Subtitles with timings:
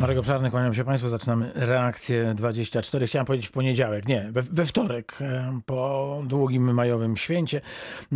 [0.00, 1.08] Marek Obszarny, kłaniam się Państwu.
[1.08, 3.06] Zaczynamy reakcję 24.
[3.06, 7.60] Chciałem powiedzieć w poniedziałek, nie, we, we wtorek, e, po długim majowym święcie.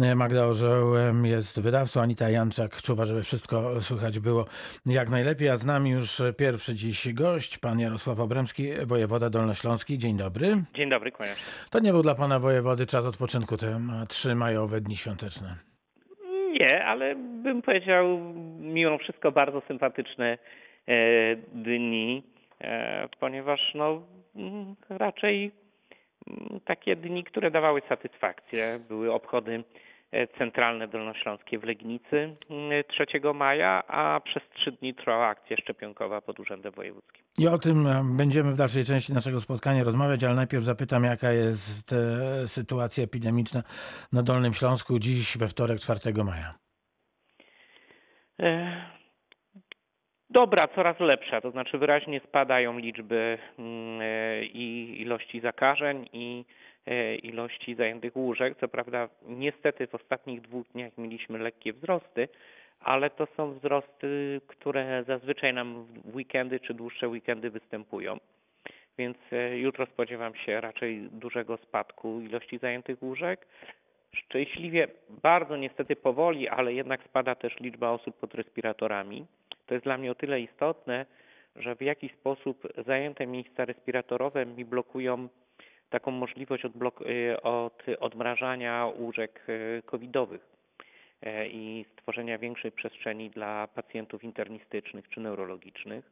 [0.03, 4.47] E, Magda Orzeł jest wydawcą, Anita Janczak czuwa, żeby wszystko słychać było
[4.87, 5.49] jak najlepiej.
[5.49, 9.99] A z nami już pierwszy dziś gość, pan Jarosław Obremski, wojewoda dolnośląski.
[9.99, 10.65] Dzień dobry.
[10.75, 11.43] Dzień dobry, kłaniam się.
[11.71, 15.57] To nie był dla pana wojewody czas odpoczynku, te trzy majowe dni świąteczne.
[16.61, 18.19] Nie, ale bym powiedział
[18.59, 20.39] mimo wszystko bardzo sympatyczne
[21.53, 22.23] dni,
[22.61, 24.03] e, ponieważ no
[24.37, 25.53] mm, raczej
[26.31, 28.81] mm, takie dni, które dawały satysfakcję.
[28.89, 29.65] Były obchody
[30.13, 36.21] e, centralne dolnośląskie w Legnicy mm, 3 maja, a przez trzy dni trwała akcja szczepionkowa
[36.21, 37.25] pod Urzędem Wojewódzkim.
[37.39, 41.33] I o tym e, będziemy w dalszej części naszego spotkania rozmawiać, ale najpierw zapytam, jaka
[41.33, 43.63] jest e, sytuacja epidemiczna
[44.13, 46.55] na Dolnym Śląsku dziś we wtorek 4 maja.
[50.31, 56.45] Dobra, coraz lepsza, to znaczy wyraźnie spadają liczby mm, e, i ilości zakażeń i
[56.87, 58.59] e, ilości zajętych łóżek.
[58.61, 62.29] Co prawda niestety w ostatnich dwóch dniach mieliśmy lekkie wzrosty,
[62.81, 68.19] ale to są wzrosty, które zazwyczaj nam w weekendy czy dłuższe weekendy występują.
[68.99, 73.47] Więc e, jutro spodziewam się raczej dużego spadku ilości zajętych łóżek.
[74.13, 74.89] Szczęśliwie,
[75.23, 79.27] bardzo niestety powoli, ale jednak spada też liczba osób pod respiratorami.
[79.71, 81.07] To jest dla mnie o tyle istotne,
[81.57, 85.29] że w jakiś sposób zajęte miejsca respiratorowe mi blokują
[85.91, 90.41] taką możliwość odblok- y, od odmrażania łóżek y, covidowych
[91.23, 96.11] e, i stworzenia większej przestrzeni dla pacjentów internistycznych czy neurologicznych.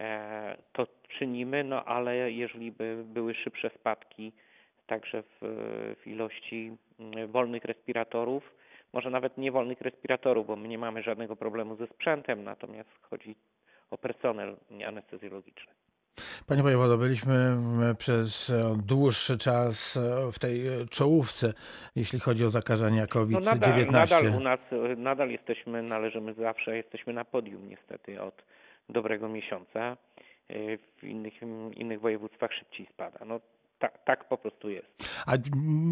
[0.00, 4.32] E, To czynimy, no ale jeżeli by były szybsze spadki
[4.86, 5.38] także w,
[6.02, 8.61] w ilości mm, wolnych respiratorów,
[8.92, 13.36] może nawet nie wolnych respiratorów, bo my nie mamy żadnego problemu ze sprzętem, natomiast chodzi
[13.90, 15.72] o personel anestezjologiczny.
[16.46, 17.56] Panie wojewodo, byliśmy
[17.98, 21.52] przez e, dłuższy czas e, w tej e, czołówce,
[21.96, 23.44] jeśli chodzi o zakażenia No COVID-19.
[23.44, 24.60] nadal, nadal u nas,
[24.96, 28.42] nadal jesteśmy, należymy zawsze, jesteśmy na podium niestety od
[28.88, 29.96] dobrego miesiąca.
[31.02, 31.34] W innych,
[31.74, 33.24] innych województwach szybciej spada.
[33.24, 33.40] No
[33.82, 34.88] tak, tak po prostu jest.
[35.26, 35.32] A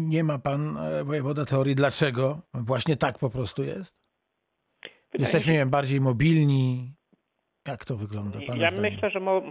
[0.09, 3.95] nie ma pan e, wojewoda teorii, dlaczego właśnie tak po prostu jest?
[4.83, 6.93] Wydaje Jesteśmy wiem, bardziej mobilni.
[7.67, 8.39] Jak to wygląda?
[8.47, 8.91] Pana Ja zdaniem?
[8.91, 9.41] myślę, że, mo,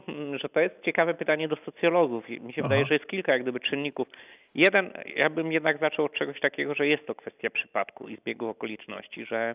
[0.42, 2.28] że to jest ciekawe pytanie do socjologów.
[2.28, 2.88] Mi się wydaje, Aha.
[2.88, 4.08] że jest kilka jak gdyby czynników.
[4.54, 8.48] Jeden, ja bym jednak zaczął od czegoś takiego, że jest to kwestia przypadku i zbiegu
[8.48, 9.54] okoliczności, że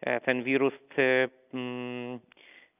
[0.00, 2.20] e, ten wirus e, mm,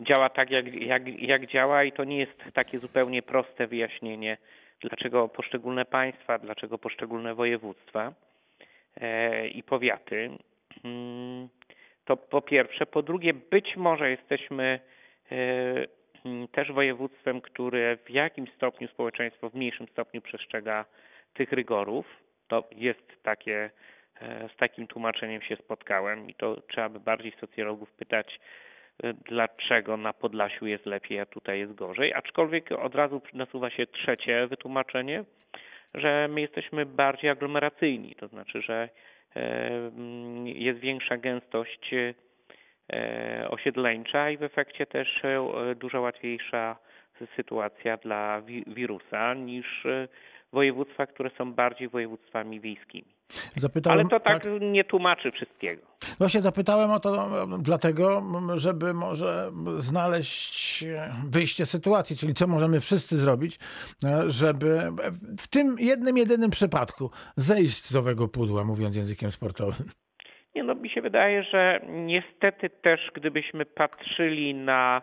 [0.00, 4.38] działa tak, jak, jak, jak działa i to nie jest takie zupełnie proste wyjaśnienie,
[4.80, 8.12] dlaczego poszczególne państwa, dlaczego poszczególne województwa
[9.00, 10.30] e, i powiaty.
[10.84, 11.48] Mm,
[12.04, 12.86] To po pierwsze.
[12.86, 14.80] Po drugie, być może jesteśmy
[15.32, 15.86] e,
[16.24, 20.84] mm, też województwem, które w jakimś stopniu społeczeństwo w mniejszym stopniu przestrzega
[21.34, 22.06] tych rygorów.
[22.48, 23.70] To jest takie,
[24.20, 28.40] e, z takim tłumaczeniem się spotkałem i to trzeba by bardziej socjologów pytać,
[29.28, 32.14] dlaczego na Podlasiu jest lepiej, a tutaj jest gorzej.
[32.14, 35.24] Aczkolwiek od razu nasuwa się trzecie wytłumaczenie,
[35.94, 38.88] że my jesteśmy bardziej aglomeracyjni, to znaczy, że
[39.36, 39.40] e,
[39.76, 42.14] mm, jest większa gęstość e,
[43.50, 46.76] osiedleńcza i w efekcie też e, dużo łatwiejsza
[47.36, 49.86] sytuacja dla wi- wirusa niż
[50.52, 53.14] województwa, które są bardziej województwami wiejskimi.
[53.56, 55.82] Zapytałem, Ale to tak nie tłumaczy wszystkiego.
[56.18, 58.22] Właśnie zapytałem o to dlatego,
[58.54, 63.58] żeby może znaleźć e, wyjście z sytuacji, czyli co możemy wszyscy zrobić,
[64.04, 64.80] e, żeby
[65.40, 69.86] w tym jednym, jedynym przypadku zejść z owego pudła, mówiąc językiem sportowym.
[70.54, 75.02] Nie no, mi się wydaje, że niestety też gdybyśmy patrzyli na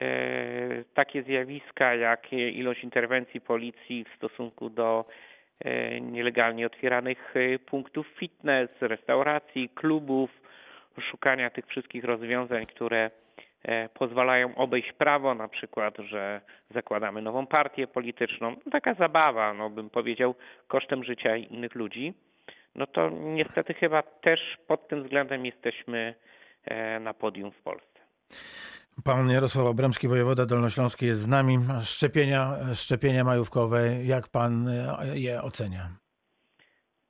[0.00, 0.63] e,
[0.94, 5.04] takie zjawiska jak ilość interwencji policji w stosunku do
[5.60, 10.30] e, nielegalnie otwieranych e, punktów fitness, restauracji, klubów,
[11.10, 13.10] szukania tych wszystkich rozwiązań, które
[13.62, 18.50] e, pozwalają obejść prawo, na przykład, że zakładamy nową partię polityczną.
[18.50, 20.34] No, taka zabawa, no bym powiedział,
[20.68, 22.14] kosztem życia innych ludzi
[22.74, 26.14] no to niestety chyba też pod tym względem jesteśmy
[27.00, 28.00] na podium w Polsce.
[29.02, 31.58] Pan Jarosław Obremski, wojewoda dolnośląski jest z nami.
[31.84, 35.88] Szczepienia, szczepienia majówkowe, jak pan e, je ocenia?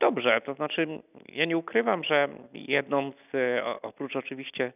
[0.01, 0.87] Dobrze, to znaczy
[1.29, 4.73] ja nie ukrywam, że jedną z, e, oprócz oczywiście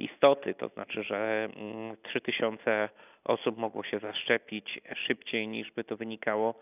[0.00, 2.88] istoty, to znaczy, że mm, 3000
[3.24, 6.54] osób mogło się zaszczepić szybciej niż by to wynikało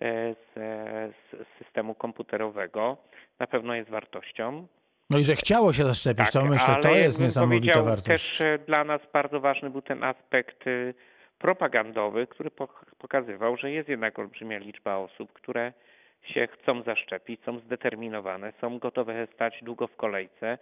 [0.00, 0.54] e, z,
[1.24, 2.96] z systemu komputerowego,
[3.38, 4.66] na pewno jest wartością.
[5.10, 8.06] No i że chciało się zaszczepić, to myślę, Tak, to jest niesamowita wartość.
[8.06, 10.94] Też e, dla nas bardzo ważny był ten aspekt y,
[11.38, 15.72] propagandowy, który pok- pokazywał, że jest jednak olbrzymia liczba osób, które
[16.22, 20.58] się chcą zaszczepić, są zdeterminowane, są gotowe stać długo w kolejce,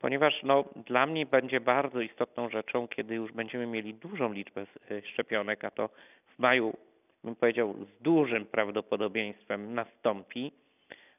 [0.00, 5.02] ponieważ no, dla mnie będzie bardzo istotną rzeczą, kiedy już będziemy mieli dużą liczbę y,
[5.12, 5.88] szczepionek, a to
[6.36, 6.76] w maju,
[7.24, 10.52] bym powiedział, z dużym prawdopodobieństwem nastąpi,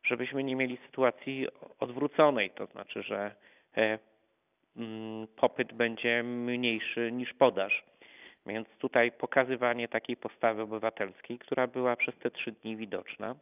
[0.08, 1.48] żebyśmy nie mieli sytuacji
[1.80, 3.36] odwróconej, to znaczy, że
[3.78, 4.00] e,
[4.78, 7.84] mm, popyt będzie mniejszy niż podaż.
[8.46, 13.36] Więc tutaj pokazywanie takiej postawy obywatelskiej, która była przez te trzy dni widoczna,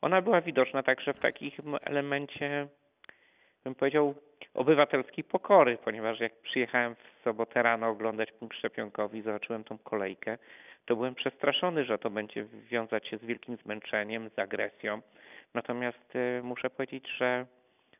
[0.00, 1.50] ona była widoczna także w takim
[1.80, 2.68] elemencie,
[3.64, 4.14] bym powiedział,
[4.54, 10.38] obywatelskiej pokory, ponieważ jak przyjechałem w sobotę rano oglądać punkt szczepionkowy zobaczyłem tą kolejkę,
[10.86, 15.02] to byłem przestraszony, że to będzie wiązać się z wielkim zmęczeniem, z agresją.
[15.54, 17.46] Natomiast y, muszę powiedzieć, że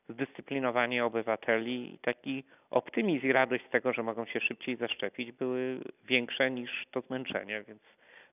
[0.09, 5.79] zdyscyplinowanie obywateli i taki optymizm i radość z tego, że mogą się szybciej zaszczepić, były
[6.05, 7.81] większe niż to zmęczenie, więc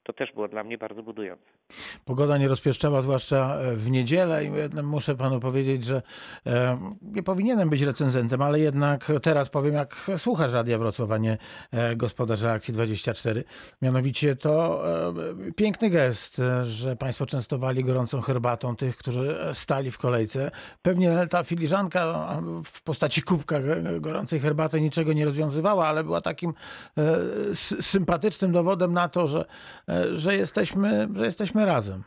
[0.02, 1.59] to też było dla mnie bardzo budujące.
[2.04, 4.50] Pogoda nie rozpieszczała, zwłaszcza e, w niedzielę i
[4.82, 6.02] muszę panu powiedzieć, że
[6.46, 11.38] e, nie powinienem być recenzentem, ale jednak teraz powiem, jak słuchasz Radia Wrocław, a nie
[11.70, 13.44] e, gospodarz Reakcji 24.
[13.82, 14.84] Mianowicie to
[15.56, 20.50] piękny gest, że państwo częstowali gorącą herbatą tych, którzy stali w kolejce.
[20.82, 22.32] Pewnie ta filiżanka
[22.64, 23.56] w postaci kubka
[24.00, 26.54] gorącej herbaty niczego nie rozwiązywała, ale była takim
[27.80, 29.44] sympatycznym dowodem na to, że,
[30.12, 32.02] że, jesteśmy, że jesteśmy razem.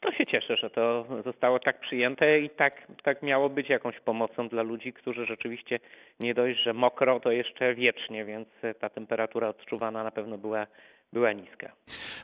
[0.00, 4.48] To się cieszę, że to zostało tak przyjęte i tak, tak miało być jakąś pomocą
[4.48, 5.80] dla ludzi, którzy rzeczywiście
[6.20, 8.48] nie dość, że mokro, to jeszcze wiecznie, więc
[8.80, 10.66] ta temperatura odczuwana na pewno była,
[11.12, 11.72] była niska.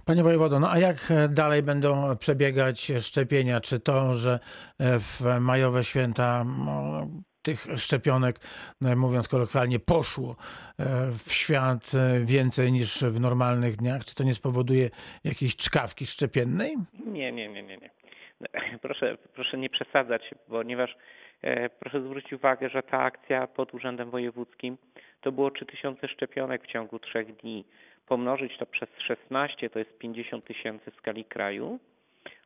[0.04, 0.96] Panie wojewodo, no a jak
[1.28, 3.60] dalej będą przebiegać szczepienia?
[3.60, 4.38] Czy to, że
[4.80, 7.06] w majowe święta no,
[7.42, 8.36] tych szczepionek,
[8.84, 14.24] e, mówiąc kolokwialnie, poszło e, w świat e, więcej niż w normalnych dniach, czy to
[14.24, 14.90] nie spowoduje
[15.24, 16.76] jakiejś czkawki szczepiennej?
[17.06, 17.90] Nie, nie, nie, nie, nie.
[18.82, 20.96] Proszę, proszę nie przesadzać, ponieważ
[21.80, 24.78] proszę zwrócić uwagę, że ta akcja pod Urzędem Wojewódzkim
[25.20, 27.64] to było 3000 szczepionek w ciągu trzech dni.
[28.06, 31.78] Pomnożyć to przez 16 to jest 50 tysięcy w skali kraju.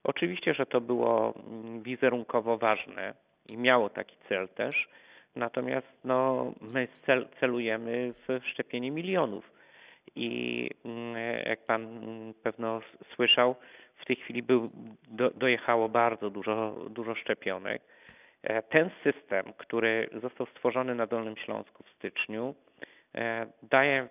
[0.04, 3.14] Oczywiście, że to było mm, wizerunkowo ważne
[3.50, 4.88] i miało taki cel też.
[5.36, 9.50] Natomiast no, my cel, celujemy w szczepienie milionów.
[10.16, 11.14] I mm,
[11.46, 11.98] jak pan
[12.42, 12.80] pewno
[13.14, 13.56] słyszał,
[13.96, 14.70] w tej chwili był,
[15.08, 17.82] do, dojechało bardzo dużo, dużo szczepionek.
[18.42, 22.54] E, Ten system, który został stworzony na Dolnym Śląsku w styczniu,
[23.14, 24.08] e, daje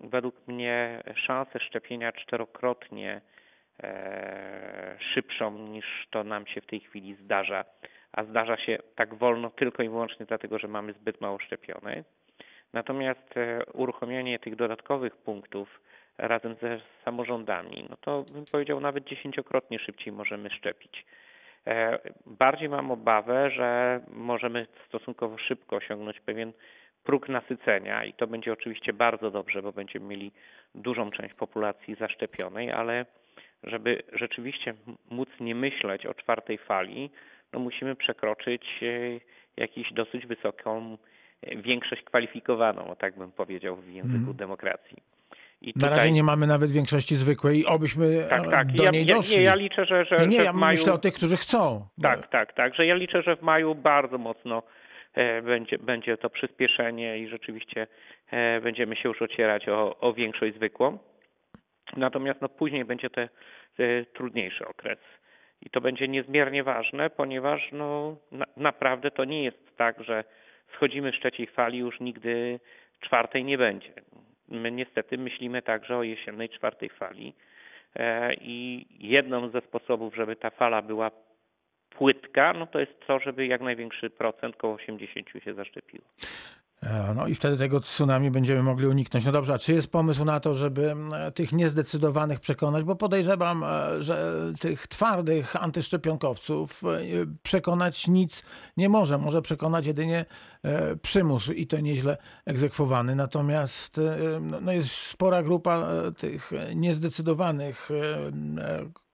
[0.00, 3.20] według mnie szansę szczepienia czterokrotnie
[3.82, 7.64] e, szybszą niż to nam się w tej chwili zdarza,
[8.16, 12.04] a zdarza się tak wolno tylko i wyłącznie dlatego, że mamy zbyt mało szczepionek.
[12.72, 15.80] Natomiast e, uruchomienie tych dodatkowych punktów
[16.18, 21.06] razem ze samorządami, no to bym powiedział nawet dziesięciokrotnie szybciej możemy szczepić.
[21.66, 26.52] E, Bardziej mam obawę, że możemy stosunkowo szybko osiągnąć pewien
[27.04, 30.32] próg nasycenia i to będzie oczywiście bardzo dobrze, bo będziemy mieli
[30.74, 33.06] dużą część populacji zaszczepionej, ale
[33.62, 34.74] żeby rzeczywiście
[35.10, 37.10] móc nie myśleć o czwartej fali,
[37.56, 39.20] no musimy przekroczyć e,
[39.56, 40.98] jakąś dosyć wysoką
[41.42, 44.36] e, większość kwalifikowaną, o tak bym powiedział w języku Mhm.
[44.36, 44.96] demokracji.
[45.60, 48.72] I Na razie nie mamy nawet większości zwykłej i obyśmy tak, e, tak.
[48.72, 49.36] do ja, niej ja, doszli.
[49.36, 50.78] nie, ja liczę, że, że, nie, nie, że ja maju...
[50.78, 51.86] myślę o tych, którzy chcą.
[52.02, 52.74] Tak, tak, tak.
[52.74, 54.62] Że ja liczę, że w maju bardzo mocno
[55.42, 57.86] będzie, będzie to przyspieszenie i rzeczywiście
[58.62, 60.98] będziemy się już ocierać o, o większość zwykłą.
[61.96, 63.28] Natomiast no, później będzie to e,
[64.14, 64.98] trudniejszy okres.
[65.62, 70.24] I to będzie niezmiernie ważne, ponieważ no, na, naprawdę to nie jest tak, że
[70.74, 72.60] schodzimy z trzeciej fali, już nigdy
[73.00, 73.92] czwartej nie będzie.
[74.48, 77.34] My niestety myślimy także o jesiennej czwartej fali.
[77.96, 81.10] E, I jedną ze sposobów, żeby ta fala była
[81.90, 86.04] płytka, no to jest to, żeby jak największy procent, około 80 się zaszczepiło.
[86.82, 89.26] E, No i wtedy tego tsunami będziemy mogli uniknąć.
[89.26, 90.94] No dobrze, a czy jest pomysł na to, żeby
[91.34, 92.84] tych niezdecydowanych przekonać?
[92.84, 96.86] Bo podejrzewam, e, że tych twardych antyszczepionkowców e,
[97.42, 98.42] przekonać nic
[98.76, 99.18] nie może.
[99.18, 100.24] Może przekonać jedynie
[101.02, 103.14] przymus i to nieźle egzekwowany.
[103.16, 104.00] Natomiast
[104.40, 105.86] no- no jest spora grupa
[106.18, 107.88] tych niezdecydowanych,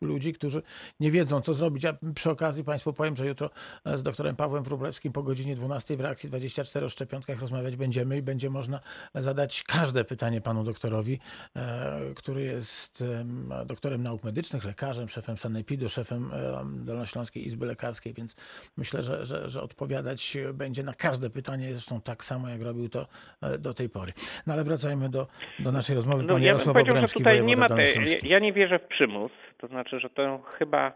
[0.03, 0.63] ludzi, którzy
[1.01, 1.85] nie wiedzą, co zrobić.
[1.85, 3.51] Ja przy okazji Państwu powiem, że jutro
[3.85, 8.17] e, z doktorem Pawłem Wróblewskim po godzinie 12 w reakcji 24 o szczepionkach rozmawiać będziemy
[8.17, 8.81] i będzie można
[9.15, 11.19] zadać każde pytanie panu doktorowi,
[11.57, 18.15] e, który jest em, doktorem nauk medycznych, lekarzem, szefem Sanepidu, szefem em, Dolnośląskiej Izby Lekarskiej,
[18.15, 18.37] więc
[18.77, 23.07] myślę, że, że, że odpowiadać będzie na każde pytanie, zresztą tak samo, jak robił to
[23.43, 24.13] e, do tej pory.
[24.47, 25.27] No ale wracajmy do,
[25.59, 26.23] do naszej rozmowy.
[26.23, 27.85] No, Pan ja bym Jarosław Obremski, tutaj nie ma te,
[28.23, 30.93] ja nie wierzę w przymus, to znaczy, że to chyba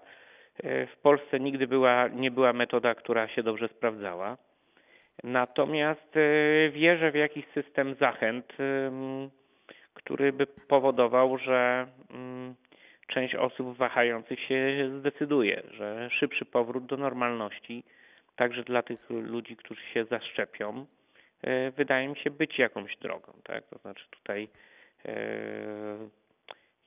[0.63, 4.37] e, w Polsce nigdy była, nie była metoda, która się dobrze sprawdzała.
[5.25, 8.53] Natomiast e, wierzę w jakiś system zachęt,
[9.95, 12.55] który by powodował, że ym,
[13.07, 17.85] część osób wahających się zdecyduje, że szybszy powrót do normalności,
[18.37, 20.87] także dla tych ludzi, którzy się zaszczepią,
[21.43, 23.33] e, wydaje mi się być jakąś drogą.
[23.45, 23.65] Tak?
[23.67, 24.49] To znaczy tutaj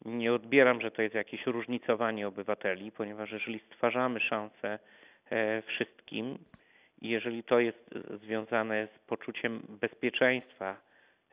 [0.06, 4.80] nie odbieram, że to jest jakieś różnicowanie obywateli, ponieważ jeżeli stwarzamy szansę
[5.32, 6.38] e, wszystkim
[7.02, 7.90] i jeżeli to jest
[8.24, 10.76] związane z poczuciem bezpieczeństwa,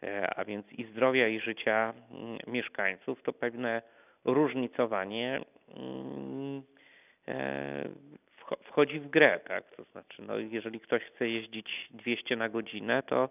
[0.03, 3.83] e, a więc i zdrowia, i życia mm, mieszkańców, to pewne
[4.25, 5.41] różnicowanie
[5.77, 6.63] mm,
[7.29, 7.85] e,
[8.41, 9.71] wcho- wchodzi w grę, tak?
[9.77, 13.29] To znaczy, no, jeżeli ktoś chce jeździć 200 na godzinę, to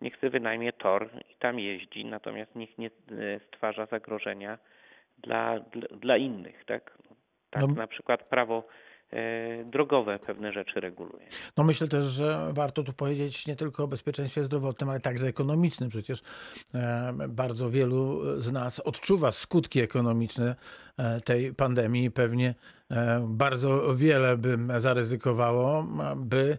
[0.00, 2.90] niech sobie wynajmie tor i tam jeździ, natomiast niech nie
[3.46, 4.58] stwarza zagrożenia
[5.22, 6.98] dla, dla, dla innych, tak?
[7.50, 8.66] Tak No- na przykład prawo
[9.10, 11.26] e, drogowe pewne rzeczy reguluje.
[11.56, 15.88] No myślę też, że warto tu powiedzieć nie tylko o bezpieczeństwie zdrowotnym, ale także ekonomicznym.
[15.90, 16.22] Przecież
[16.74, 20.56] e, bardzo wielu z nas odczuwa skutki ekonomiczne
[20.96, 22.04] e, tej pandemii.
[22.04, 22.54] i Pewnie
[23.22, 26.58] bardzo wiele bym zaryzykowało, by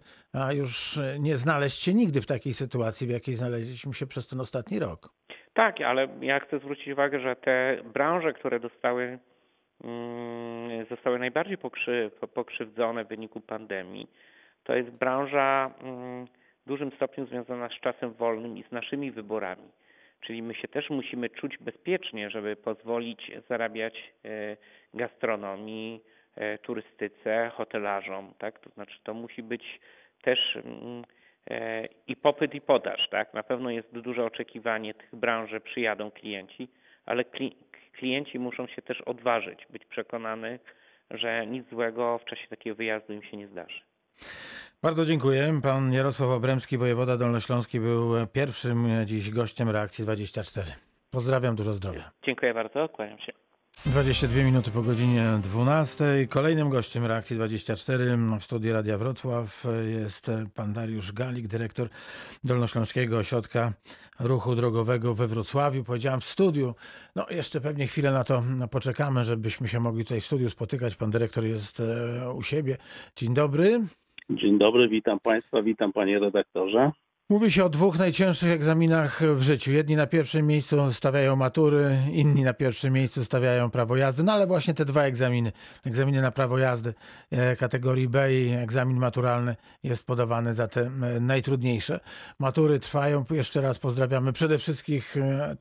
[0.52, 4.80] już nie znaleźć się nigdy w takiej sytuacji, w jakiej znaleźliśmy się przez ten ostatni
[4.80, 5.19] rok.
[5.54, 9.20] Tak, ale ja chcę zwrócić uwagę, że te branże, które dostały,
[9.84, 14.08] mm, zostały najbardziej pokrzy, po- pokrzywdzone w wyniku pandemii,
[14.64, 16.26] to jest branża mm,
[16.66, 19.70] w dużym stopniu związana z czasem wolnym i z naszymi wyborami.
[20.22, 24.58] Czyli my się też musimy czuć bezpiecznie, żeby pozwolić zarabiać e,
[24.94, 26.02] gastronomii,
[26.36, 28.60] e, turystyce, hotelarzom, tak?
[28.60, 29.80] To znaczy to musi być
[30.22, 31.04] też mm,
[32.08, 33.34] i popyt i podaż, tak?
[33.34, 36.68] Na pewno jest duże oczekiwanie tych branż, że przyjadą klienci,
[37.06, 37.56] ale kli-
[37.92, 40.60] klienci muszą się też odważyć, być przekonany,
[41.12, 43.80] że nic złego w czasie takiego wyjazdu im się nie zdarzy.
[44.82, 45.60] Bardzo dziękuję.
[45.64, 50.68] Pan Jarosław Obremski, wojewoda dolnośląski, był pierwszym dziś gościem Reakcji 24.
[51.12, 52.12] Pozdrawiam, dużo zdrowia.
[52.24, 53.32] Dziękuję bardzo, kłaniam się.
[53.86, 56.06] 22 minuty po godzinie 12.
[56.30, 61.88] Kolejnym gościem Reakcji 24 w studiu Radia Wrocław jest pan Dariusz Galik, dyrektor
[62.44, 63.74] Dolnośląskiego Ośrodka
[64.20, 65.84] Ruchu Drogowego we Wrocławiu.
[65.84, 66.76] Powiedziałem w studiu,
[67.16, 70.96] no jeszcze pewnie chwilę na to poczekamy, żebyśmy się mogli tutaj w studiu spotykać.
[70.96, 72.78] Pan dyrektor jest e, u siebie.
[73.16, 73.80] Dzień dobry.
[74.30, 76.92] Dzień dobry, witam Państwa, witam Panie redaktorze.
[77.32, 79.72] Mówi się o dwóch najcięższych egzaminach w życiu.
[79.72, 84.24] Jedni na pierwszym miejscu stawiają matury, inni na pierwszym miejscu stawiają prawo jazdy.
[84.24, 85.52] No ale właśnie te dwa egzaminy,
[85.86, 86.94] egzaminy na prawo jazdy
[87.32, 92.00] e, kategorii B i egzamin maturalny jest podawany za te e, najtrudniejsze.
[92.40, 93.26] Matury trwają.
[93.32, 95.02] Jeszcze raz pozdrawiamy przede wszystkim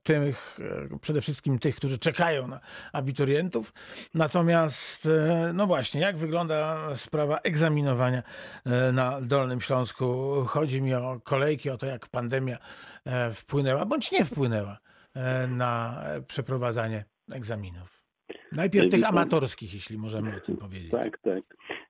[0.02, 0.58] tych,
[0.92, 2.60] e, przede wszystkim tych, którzy czekają na
[2.92, 3.72] abiturientów.
[4.14, 5.08] Natomiast
[5.54, 8.22] no właśnie, jak wygląda sprawa egzaminowania
[8.92, 10.34] na Dolnym Śląsku?
[10.46, 11.20] Chodzi mi o
[11.58, 12.56] kolejki, o to, jak pandemia
[13.06, 14.78] e, wpłynęła, bądź nie wpłynęła
[15.14, 17.98] e, na e, przeprowadzanie egzaminów.
[18.52, 20.90] Najpierw tych amatorskich, jeśli możemy o tym powiedzieć.
[20.90, 21.42] Tak, tak.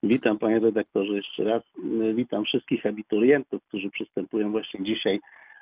[0.03, 1.63] Witam Panie redaktorze jeszcze raz.
[2.15, 5.21] Witam wszystkich abiturientów, którzy przystępują właśnie dzisiaj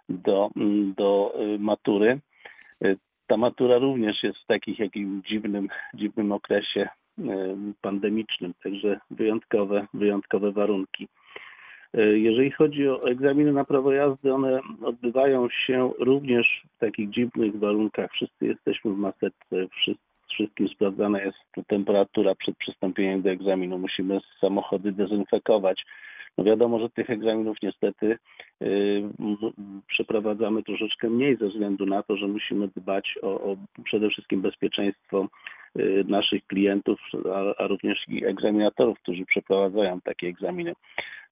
[0.09, 0.51] do,
[0.97, 2.21] do y, matury.
[3.27, 6.89] Ta matura również jest w takich jakim dziwnym, dziwnym okresie
[7.81, 11.09] pandemicznym, także wyjątkowe, wyjątkowe warunki.
[11.95, 17.59] Y, Jeżeli chodzi o egzaminy na prawo jazdy, one odbywają się również w takich dziwnych
[17.59, 18.13] warunkach.
[18.13, 19.67] Wszyscy jesteśmy w maseczce,
[20.29, 23.79] wszystkim sprawdzana jest temperatura przed przystąpieniem do egzaminu.
[23.79, 25.85] Musimy samochody dezynfekować.
[26.39, 28.19] No wiadomo, że tych egzaminów niestety
[28.63, 29.03] y,
[29.87, 35.29] przeprowadzamy troszeczkę mniej ze względu na to, że musimy dbać o, o przede wszystkim bezpieczeństwo
[35.79, 37.01] y, naszych klientów,
[37.35, 40.73] a, a również egzaminatorów, którzy przeprowadzają takie egzaminy.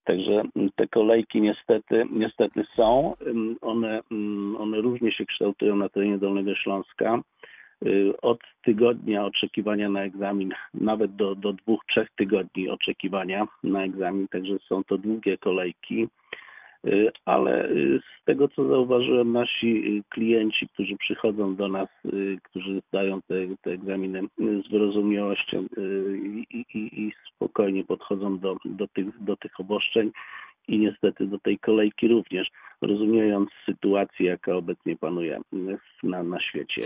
[0.04, 0.42] Także
[0.76, 3.14] te kolejki niestety, niestety są.
[3.60, 4.00] One,
[4.58, 7.20] one różnie się kształtują na terenie Dolnego Śląska.
[7.86, 14.28] Y, Od tygodnia oczekiwania na egzamin, nawet do, do dwóch, trzech tygodni oczekiwania na egzamin,
[14.28, 16.08] także są to długie kolejki.
[16.86, 21.88] Y, Ale y, z tego, co zauważyłem, nasi klienci, którzy przychodzą do nas,
[22.42, 25.66] którzy zdają te, te egzaminy z wyrozumiałością
[26.50, 29.52] i, i, i spokojnie podchodzą do, do, tych, do tych
[30.68, 32.48] i niestety do tej kolejki również,
[32.80, 35.40] rozumiejąc sytuację, jaka obecnie panuje
[36.02, 36.82] na, na świecie.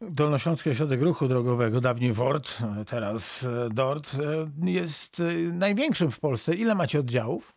[0.00, 2.58] Dolnośląski Ośrodek Ruchu Drogowego, dawniej WORT,
[2.90, 4.16] teraz e, DORT,
[4.66, 6.54] e, jest e, największym w Polsce.
[6.54, 7.56] Ile macie oddziałów?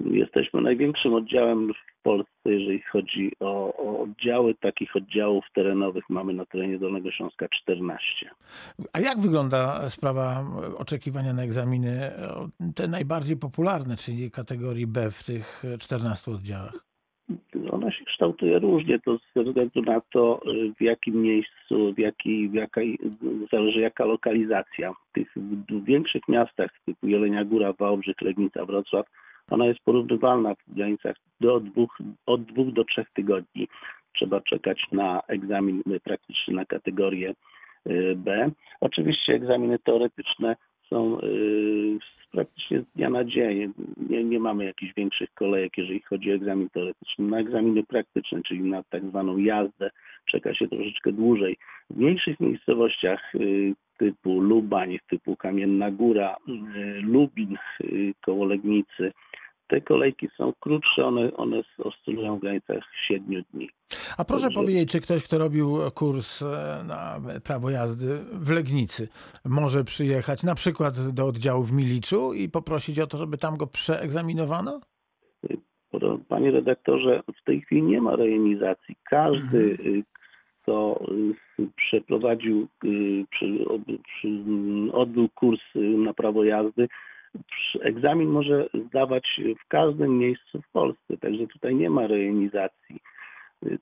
[0.00, 4.54] Jesteśmy największym oddziałem w Polsce, jeżeli chodzi o, o oddziały.
[4.54, 8.04] Takich oddziałów terenowych mamy na terenie Dolnego Śląska 14.
[8.92, 10.44] A jak wygląda sprawa
[10.78, 12.10] oczekiwania na egzaminy,
[12.74, 16.86] te najbardziej popularne, czyli kategorii B w tych 14 oddziałach?
[17.70, 20.40] Ona się kształtuje różnie, to ze względu na to,
[20.78, 22.98] w jakim miejscu, w jakiej, w jakiej
[23.52, 24.92] zależy jaka lokalizacja.
[24.92, 25.34] W tych
[25.84, 29.06] większych miastach typu Jelenia Góra, Wałbrzych, Legnica, Wrocław,
[29.50, 33.68] ona jest porównywalna w granicach do dwóch, od dwóch do trzech tygodni.
[34.12, 37.34] Trzeba czekać na egzamin praktyczny na kategorię
[37.86, 38.50] y, B.
[38.80, 40.56] Oczywiście egzaminy teoretyczne
[40.90, 41.98] są y,
[42.32, 43.72] praktycznie z dnia na dzień.
[44.10, 47.24] Nie, nie mamy jakichś większych kolejek, jeżeli chodzi o egzamin teoretyczny.
[47.24, 49.90] Na egzaminy praktyczne, czyli na tak zwaną jazdę,
[50.30, 51.56] czeka się troszeczkę dłużej.
[51.90, 57.56] W mniejszych miejscowościach y, typu Lubań, typu Kamienna Góra, y, Lubin
[58.20, 59.12] koło Legnicy,
[59.74, 63.68] te kolejki są krótsze, one, one oscylują w granicach 7 dni.
[64.18, 64.60] A proszę Dobrze.
[64.60, 69.08] powiedzieć, czy ktoś, kto robił kurs e, na prawo jazdy w Legnicy,
[69.44, 73.66] może przyjechać na przykład do oddziału w Miliczu i poprosić o to, żeby tam go
[73.66, 74.80] przeegzaminowano?
[76.28, 78.96] Panie redaktorze, w tej chwili nie ma rejonizacji.
[79.10, 80.02] Każdy, y,
[80.62, 81.04] kto
[81.58, 83.24] y, przeprowadził, y,
[84.24, 86.88] mm, odbył kurs na prawo jazdy,
[87.80, 93.00] egzamin może zdawać w każdym miejscu w Polsce, także tutaj nie ma rejonizacji.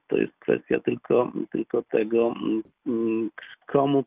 [0.09, 2.35] To jest kwestia tylko, tylko tego,
[2.87, 3.31] mm,
[3.67, 4.05] komu,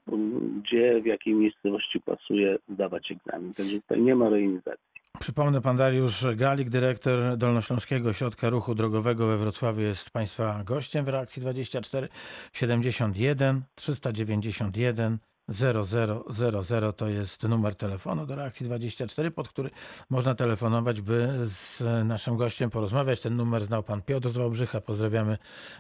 [0.64, 3.54] gdzie, w jakiej miejscowości pasuje zdawać egzamin.
[3.54, 4.96] Także tutaj nie ma rejonizacji.
[5.20, 11.10] Przypomnę, pan Dariusz Galik, dyrektor Dolnośląskiego Ośrodka Ruchu Drogowego we Wrocławiu jest Państwa gościem w
[11.10, 12.08] reakcji 24
[12.54, 15.18] 71 391
[15.50, 19.70] 0000 to jest numer telefonu do reakcji 24, pod który
[20.10, 23.22] można telefonować, by z naszym gościem porozmawiać.
[23.22, 24.82] Ten numer znał pan Piotr z Wałbrzycha.
[24.82, 25.38] Pozdrawiamy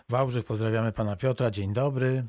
[0.09, 1.51] Wałbrzych, pozdrawiamy pana Piotra.
[1.51, 2.23] Dzień dobry.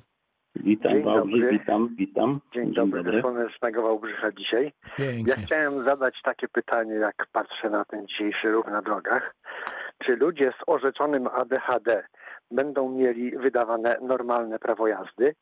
[0.64, 1.58] Witam Dzień Wałbrzych, dobry.
[1.58, 2.40] witam, witam.
[2.54, 4.64] Dzień dobry, ze Słonecznego Wałbrzycha dzisiaj.
[4.64, 5.34] Ja Pięknie.
[5.46, 9.34] chciałem zadać takie pytanie, jak patrzę na ten dzisiejszy ruch na drogach.
[10.04, 12.02] Czy ludzie z orzeczonym ADHD
[12.50, 15.34] będą mieli wydawane normalne prawo jazdy?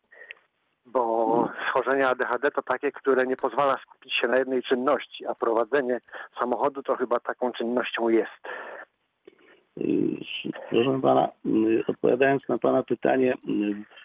[0.86, 5.98] Bo schorzenie ADHD to takie, które nie pozwala skupić się na jednej czynności, a prowadzenie
[6.40, 8.48] samochodu to chyba taką czynnością jest.
[9.80, 10.16] Y,
[10.70, 13.34] Proszę pana, y, odpowiadając na pana pytanie,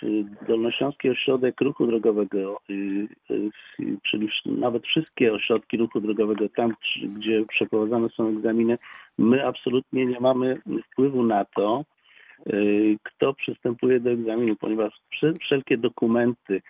[0.03, 2.73] y, Dolnośląski Ośrodek Ruchu Drogowego, y,
[3.31, 6.73] y, czyli wsz- nawet wszystkie ośrodki ruchu drogowego, tam
[7.17, 8.77] gdzie przeprowadzane są egzaminy,
[9.17, 10.61] my absolutnie nie mamy
[10.91, 11.98] wpływu na to, y,
[13.03, 16.61] kto przystępuje do egzaminu, ponieważ wsze- wszelkie dokumenty, y,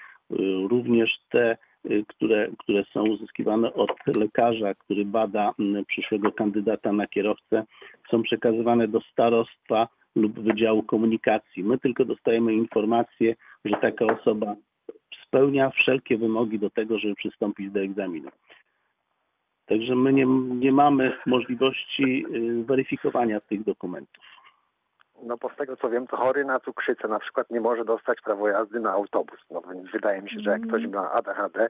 [0.68, 1.58] również te,
[1.92, 5.54] y, które, które są uzyskiwane od lekarza, który bada
[5.88, 7.64] przyszłego kandydata na kierowcę,
[8.12, 11.64] są przekazywane do starostwa lub Wydziału Komunikacji.
[11.64, 14.56] My tylko dostajemy informację, że taka osoba
[15.28, 18.30] spełnia wszelkie wymogi do tego, żeby przystąpić do egzaminu.
[19.66, 24.39] Także my nie, nie mamy możliwości y, weryfikowania tych dokumentów.
[25.24, 28.22] No bo z tego co wiem, to chory na cukrzycę na przykład nie może dostać
[28.22, 29.40] prawo jazdy na autobus.
[29.52, 31.70] No więc wydaje mi się, że jak ktoś ma ADHD,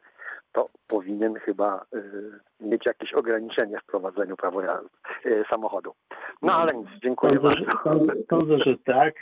[0.51, 4.89] to powinien chyba y, mieć jakieś ograniczenie w prowadzeniu prawa jazdy,
[5.25, 5.93] y, samochodu.
[6.41, 7.83] No ale nic, dziękuję Sądzę, bardzo.
[7.83, 9.13] sądzę, sądzę, że tak,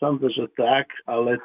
[0.00, 1.38] sądzę, że tak, ale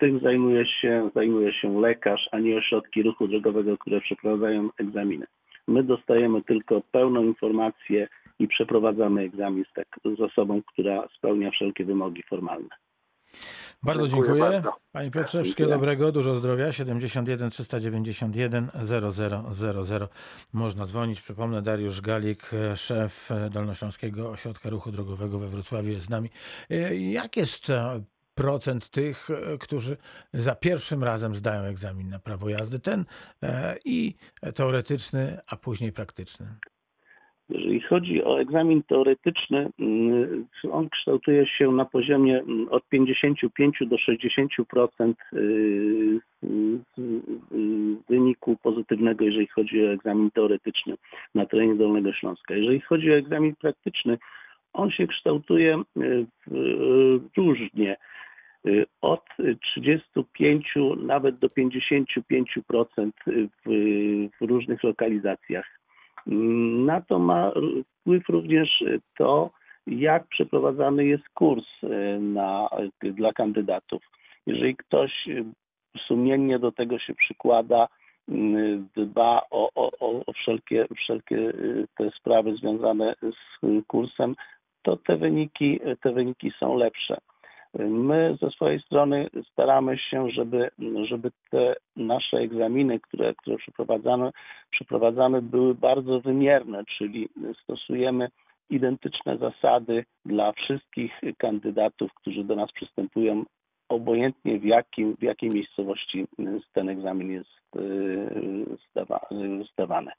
[0.00, 5.26] tym zajmuje się, zajmuje się lekarz, a nie ośrodki ruchu drogowego, które przeprowadzają egzaminy.
[5.68, 11.84] My dostajemy tylko pełną informację i przeprowadzamy egzamin z, tak, z osobą, która spełnia wszelkie
[11.84, 12.68] wymogi formalne.
[13.82, 14.52] Bardzo Dziękuję dziękuję.
[14.52, 14.76] bardzo.
[14.92, 16.72] Panie Piotrze, wszystkiego dobrego, dużo zdrowia.
[16.72, 20.08] 71 391 0000.
[20.52, 21.20] Można dzwonić.
[21.20, 26.28] Przypomnę, Dariusz Galik, szef Dolnośląskiego Ośrodka Ruchu Drogowego we Wrocławiu jest z nami.
[26.70, 28.00] E, Jak jest e,
[28.36, 29.96] procent tych, e, którzy
[30.32, 33.04] za pierwszym razem zdają egzamin na prawo jazdy, ten
[33.42, 34.14] e, i
[34.54, 36.46] teoretyczny, a później praktyczny?
[37.48, 43.96] Jeżeli chodzi o egzamin teoretyczny, mm, on kształtuje się na poziomie mm, od 55 do
[43.96, 46.48] 60% y, y,
[46.98, 47.20] y,
[48.08, 50.94] wyniku pozytywnego, jeżeli chodzi o egzamin teoretyczny
[51.34, 52.54] na terenie Dolnego Śląska.
[52.54, 54.18] Jeżeli chodzi o egzamin praktyczny,
[54.72, 55.82] on się kształtuje
[57.36, 57.96] różnie.
[58.66, 59.24] Y, Od
[59.60, 63.70] 35 nawet do 55% w,
[64.40, 65.66] w różnych lokalizacjach.
[66.86, 67.52] Na to ma
[68.00, 68.84] wpływ również
[69.18, 69.50] to,
[69.86, 72.68] jak przeprowadzany jest kurs y, na,
[73.02, 74.02] dla kandydatów.
[74.46, 75.44] Jeżeli ktoś y,
[76.06, 77.88] sumiennie do tego się przykłada,
[78.28, 78.34] y,
[78.96, 84.34] dba o, o, o- wszelkie, wszelkie y, te sprawy związane z y, kursem,
[84.82, 87.16] to te wyniki, te wyniki są lepsze.
[87.78, 90.70] My ze swojej strony staramy się, żeby,
[91.08, 94.30] żeby te nasze egzaminy, które, które przeprowadzane,
[94.70, 97.28] przeprowadzane były bardzo wymierne, czyli
[97.62, 98.28] stosujemy
[98.70, 103.44] identyczne zasady dla wszystkich kandydatów, którzy do nas przystępują,
[103.88, 106.26] obojętnie w, jakim, w jakiej miejscowości
[106.72, 107.50] ten egzamin jest
[108.90, 109.20] zdawa,
[109.72, 110.10] zdawany.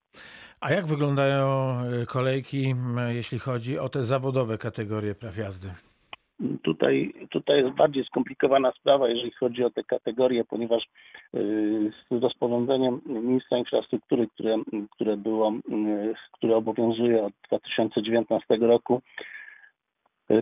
[0.62, 1.76] A jak wyglądają
[2.08, 2.76] kolejki,
[3.08, 5.70] jeśli chodzi o te zawodowe kategorie praw jazdy?
[6.62, 10.84] Tutaj, tutaj jest bardziej skomplikowana sprawa, jeżeli chodzi o te kategorie, ponieważ
[11.36, 14.58] y, z rozporządzeniem ministra infrastruktury, które,
[14.91, 19.02] które było, y, które obowiązuje od 2019 roku,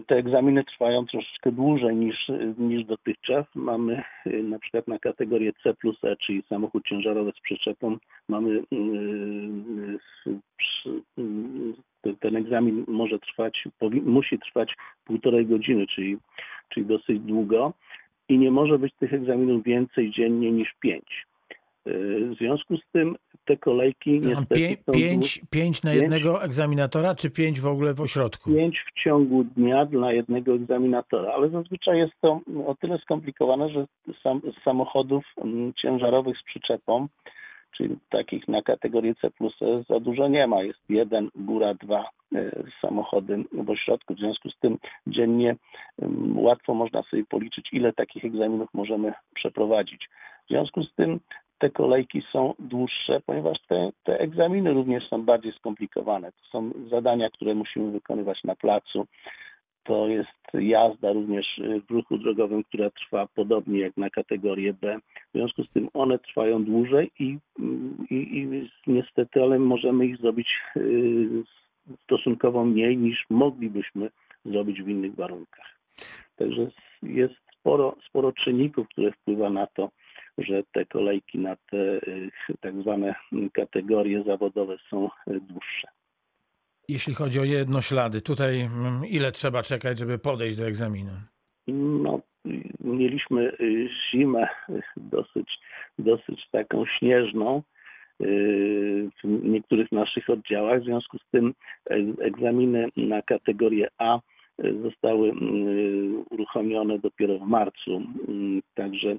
[0.08, 3.46] te egzaminy trwają troszeczkę dłużej niż, niż dotychczas.
[3.56, 5.70] Mamy y, na przykład na kategorię C
[6.04, 7.98] E, czyli samochód ciężarowy z przyczepą,
[8.30, 8.64] mamy
[12.14, 13.64] ten egzamin może trwać,
[14.06, 14.74] musi trwać
[15.06, 16.18] półtorej godziny, czyli,
[16.70, 17.74] czyli dosyć długo
[18.30, 21.26] i nie może być tych egzaminów więcej dziennie niż pięć.
[21.88, 23.16] Y, W związku z tym
[23.46, 26.02] te kolejki niestety Pię, są pięć, pięć na pięć.
[26.02, 28.54] jednego egzaminatora, czy pięć w ogóle w ośrodku?
[28.54, 33.86] pięć w ciągu dnia dla jednego egzaminatora, ale zazwyczaj jest to o tyle skomplikowane, że
[34.24, 37.08] sam, z samochodów mm, ciężarowych z przyczepą,
[37.78, 39.54] czyli takich na kategorię C plus
[39.90, 40.64] za dużo nie ma.
[40.64, 44.16] Jest jeden, góra dwa e, samochody w ośrodku.
[44.16, 45.56] W związku z tym dziennie
[46.02, 50.10] mm, łatwo można sobie policzyć, ile takich egzaminów możemy przeprowadzić.
[50.46, 51.20] W związku z tym
[51.58, 56.32] te kolejki są dłuższe, ponieważ te, te egzaminy również są bardziej skomplikowane.
[56.32, 59.08] To są zadania, które musimy wykonywać na placu.
[59.86, 65.00] To jest jazda również w ruchu drogowym, która trwa podobnie jak na kategorię B.
[65.34, 67.38] W związku z tym one trwają dłużej i,
[68.10, 71.44] i, i niestety, ale możemy ich zrobić y,
[72.04, 74.10] stosunkowo mniej niż moglibyśmy
[74.46, 75.76] zrobić w innych warunkach.
[76.36, 76.68] Także
[77.04, 79.90] jest sporo, sporo czynników, które wpływa na to,
[80.38, 83.16] że te kolejki na te y, tak zwane
[83.54, 85.95] kategorie zawodowe są y, dłuższe.
[86.88, 91.12] Jeśli chodzi o jednoślady, tutaj mm, ile trzeba czekać, żeby podejść do egzaminu?
[91.68, 92.22] No,
[92.80, 94.48] mieliśmy y, zimę
[94.98, 95.60] dosyć,
[96.00, 97.64] dosyć taką śnieżną
[98.22, 100.82] y, w niektórych naszych oddziałach.
[100.82, 101.54] W związku z tym
[102.22, 104.22] egzaminy na kategorię A y,
[104.84, 105.34] zostały y,
[106.30, 108.02] uruchomione dopiero w marcu.
[108.30, 109.18] Y, Także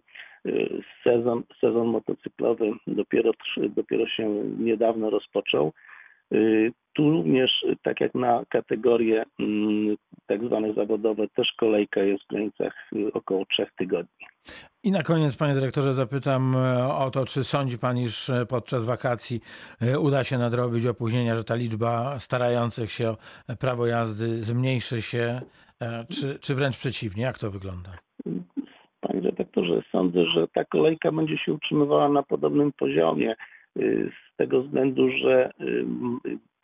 [1.04, 5.72] sezon, sezon motocyklowy dopiero, dopiero się niedawno rozpoczął.
[6.96, 7.50] Tu również,
[7.82, 13.44] tak jak na kategorie mm, tak zwane zawodowe, też kolejka jest w granicach y, około
[13.44, 14.26] trzech tygodni.
[14.82, 18.86] I na koniec, panie dyrektorze, zapytam e, o to, czy sądzi pan, iż e, podczas
[18.86, 19.40] wakacji
[19.80, 23.16] e, uda się nadrobić opóźnienia, że ta liczba starających się o
[23.60, 25.40] prawo jazdy zmniejszy się,
[26.08, 27.22] czy, czy wręcz przeciwnie?
[27.22, 27.90] Jak to wygląda?
[29.00, 33.34] Panie redaktorze, sądzę, że ta kolejka będzie się utrzymywała na podobnym poziomie
[33.76, 35.84] y, z tego względu, że y,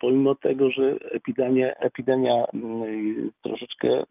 [0.03, 4.05] pomimo tego, że epidemia, epidemia y, troszeczkę y,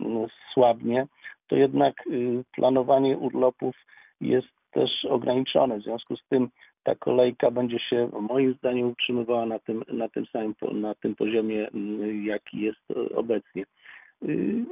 [0.54, 1.06] słabnie,
[1.48, 3.76] to jednak y, planowanie urlopów
[4.20, 5.78] jest też ograniczone.
[5.78, 6.48] W związku z tym
[6.82, 11.68] ta kolejka będzie się moim zdaniem utrzymywała na tym, na tym samym na tym poziomie,
[11.68, 13.64] y, jaki jest y, obecnie.
[14.22, 14.64] Y,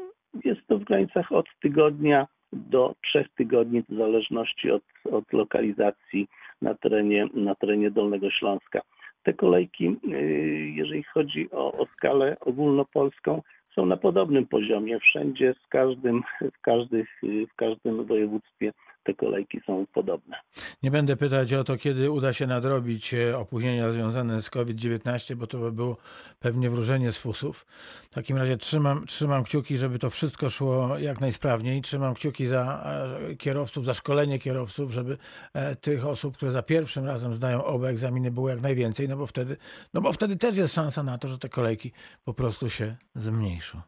[0.44, 6.28] Jest to w granicach od tygodnia do trzech tygodni, w zależności od, od lokalizacji
[6.62, 8.80] na terenie, na terenie Dolnego Śląska.
[9.22, 13.42] Te kolejki, y, jeżeli chodzi o, o skalę ogólnopolską,
[13.74, 15.00] są na podobnym poziomie.
[15.00, 17.08] Wszędzie, z każdym, w, każdych,
[17.52, 18.72] w każdym województwie
[19.04, 20.36] te kolejki są podobne.
[20.82, 25.46] Nie będę pytać o to, kiedy uda się nadrobić e, opóźnienia związane z COVID-19, bo
[25.46, 25.96] to by było
[26.38, 27.66] pewnie wróżenie z fusów.
[28.10, 31.82] W takim razie trzymam, trzymam kciuki, żeby to wszystko szło jak najsprawniej.
[31.82, 32.82] Trzymam kciuki za
[33.30, 35.18] e, kierowców, za szkolenie kierowców, żeby
[35.54, 39.26] e, tych osób, które za pierwszym razem zdają oba egzaminy było jak najwięcej, no bo
[39.26, 39.56] wtedy,
[39.94, 41.92] no bo wtedy też jest szansa na to, że te kolejki
[42.24, 43.80] po prostu się zmniejszą.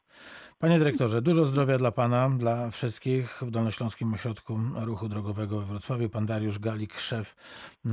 [0.62, 6.08] Panie dyrektorze, dużo zdrowia dla Pana, dla wszystkich w Dolnośląskim Ośrodku Ruchu Drogowego we Wrocławiu.
[6.08, 7.36] Pan Dariusz Galik, szef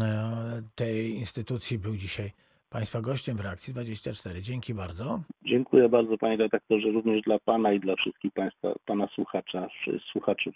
[0.01, 2.31] e, tej instytucji, był dzisiaj
[2.69, 4.41] Państwa gościem w reakcji 24.
[4.41, 5.21] Dzięki bardzo.
[5.45, 9.67] Dziękuję bardzo panie redaktorze, również dla pana i dla wszystkich państwa, pana słuchacza,
[10.11, 10.51] słuchaczy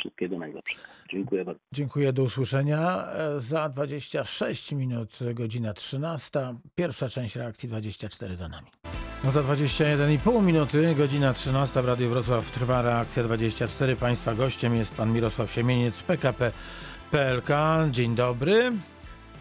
[0.00, 0.80] wszystkiego najlepszego.
[1.10, 1.60] Dziękuję bardzo.
[1.72, 3.06] Dziękuję, do usłyszenia.
[3.06, 6.40] E, Za 26 minut, godzina 13.
[6.74, 8.66] Pierwsza część reakcji 24 za nami.
[9.24, 13.96] No za 21,5 minuty, godzina 13 w Radiu Wrocław trwa reakcja 24.
[13.96, 16.52] Państwa gościem jest pan Mirosław Siemieniec PKP
[17.10, 17.48] PLK.
[17.90, 18.72] Dzień dobry.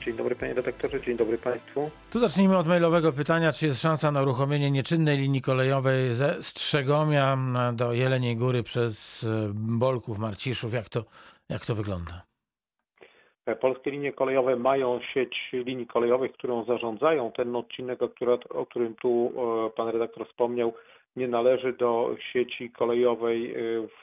[0.05, 1.91] Dzień dobry panie redaktorze, dzień dobry państwu.
[2.11, 7.37] Tu zacznijmy od mailowego pytania, czy jest szansa na uruchomienie nieczynnej linii kolejowej ze Strzegomia
[7.73, 10.73] do Jeleniej Góry przez e, Bolków, Marciszów.
[10.73, 11.05] Jak to,
[11.49, 12.30] jak to wygląda?
[13.45, 17.31] E, polskie linie kolejowe mają sieć linii kolejowych, którą zarządzają.
[17.31, 20.73] Ten odcinek, o, który, o którym tu e, pan redaktor wspomniał,
[21.15, 23.55] nie należy do sieci kolejowej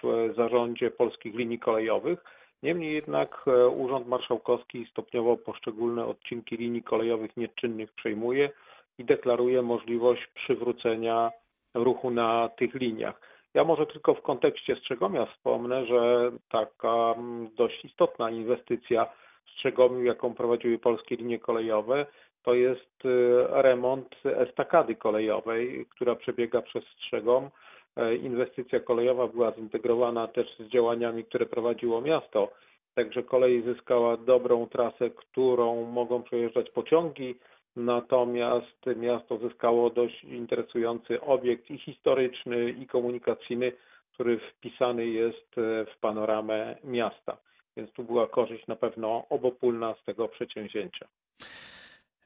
[0.02, 2.24] w zarządzie polskich linii kolejowych.
[2.62, 8.50] Niemniej jednak e, Urząd Marszałkowski stopniowo poszczególne odcinki linii kolejowych nieczynnych przejmuje
[8.98, 11.30] i deklaruje możliwość przywrócenia
[11.74, 13.20] ruchu na tych liniach.
[13.54, 17.14] Ja może tylko w kontekście Strzegomia wspomnę, że taka
[17.56, 19.06] dość istotna inwestycja
[19.52, 22.06] Strzegomiu, jaką prowadziły polskie linie kolejowe,
[22.42, 27.50] to jest e, remont estakady kolejowej, która przebiega przez Strzegom
[27.98, 32.48] E, inwestycja kolejowa była zintegrowana też z działaniami, które prowadziło miasto.
[32.94, 37.34] Także kolej zyskała dobrą trasę, którą mogą przejeżdżać pociągi,
[37.76, 43.72] natomiast miasto zyskało dość interesujący obiekt i historyczny, i komunikacyjny,
[44.14, 47.36] który wpisany jest e, w panoramę miasta.
[47.78, 51.08] Więc tu była korzyść na pewno obopólna z tego przedsięwzięcia.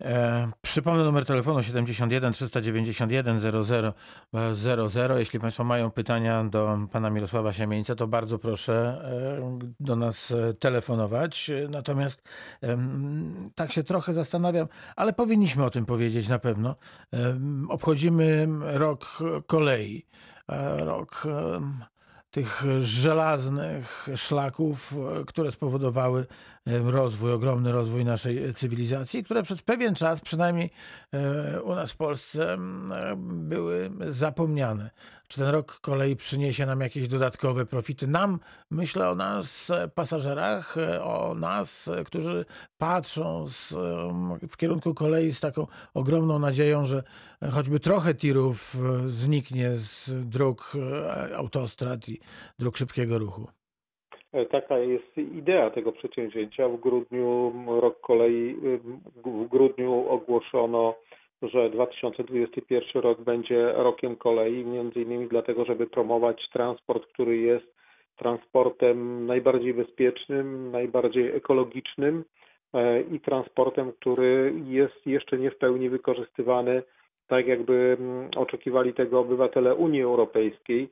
[0.00, 3.38] E, przypomnę numer telefonu 71 391
[4.54, 5.18] 0000.
[5.18, 10.54] Jeśli Państwo mają pytania do pana Mirosława Siemieńca, to bardzo proszę e, do nas e,
[10.54, 11.50] telefonować.
[11.68, 12.22] Natomiast
[12.62, 12.78] e,
[13.54, 16.76] tak się trochę zastanawiam, ale powinniśmy o tym powiedzieć na pewno.
[17.68, 20.06] Obchodzimy rok kolei.
[20.48, 21.26] E, rok
[22.32, 24.94] tych żelaznych szlaków,
[25.26, 26.26] które spowodowały
[26.66, 30.70] rozwój, ogromny rozwój naszej cywilizacji, które przez pewien czas, przynajmniej
[31.12, 32.56] e, u nas w Polsce,
[33.18, 34.90] były zapomniane.
[35.28, 38.06] Czy ten rok kolei przyniesie nam jakieś dodatkowe profity?
[38.06, 42.44] Nam, myślę o nas, pasażerach, e, o nas, którzy
[42.78, 43.74] patrzą z,
[44.50, 47.02] w kierunku kolei z taką ogromną nadzieją, że
[47.52, 50.72] choćby trochę tirów e, zniknie z dróg
[51.36, 52.20] autostrad i
[52.58, 53.61] dróg szybkiego ruchu.
[54.32, 56.68] E, taka jest idea tego przedsięwzięcia.
[56.68, 58.56] W grudniu rok kolei,
[59.24, 60.94] w grudniu ogłoszono,
[61.42, 67.66] że 2021 rok będzie rokiem kolei, między innymi dlatego, żeby promować transport, który jest
[68.16, 72.24] transportem najbardziej bezpiecznym, najbardziej ekologicznym
[72.74, 76.82] e, i transportem, który jest jeszcze nie w pełni wykorzystywany
[77.26, 77.96] tak, jakby
[78.36, 80.88] oczekiwali tego obywatele Unii Europejskiej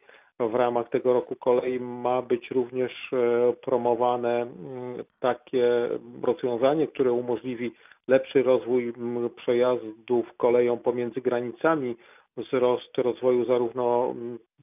[0.48, 4.46] w ramach tego roku kolei ma być również e, promowane
[5.20, 5.88] takie
[6.22, 7.72] rozwiązanie, które umożliwi
[8.08, 8.92] lepszy rozwój
[9.36, 11.96] przejazdów koleją pomiędzy granicami,
[12.36, 14.14] wzrost rozwoju zarówno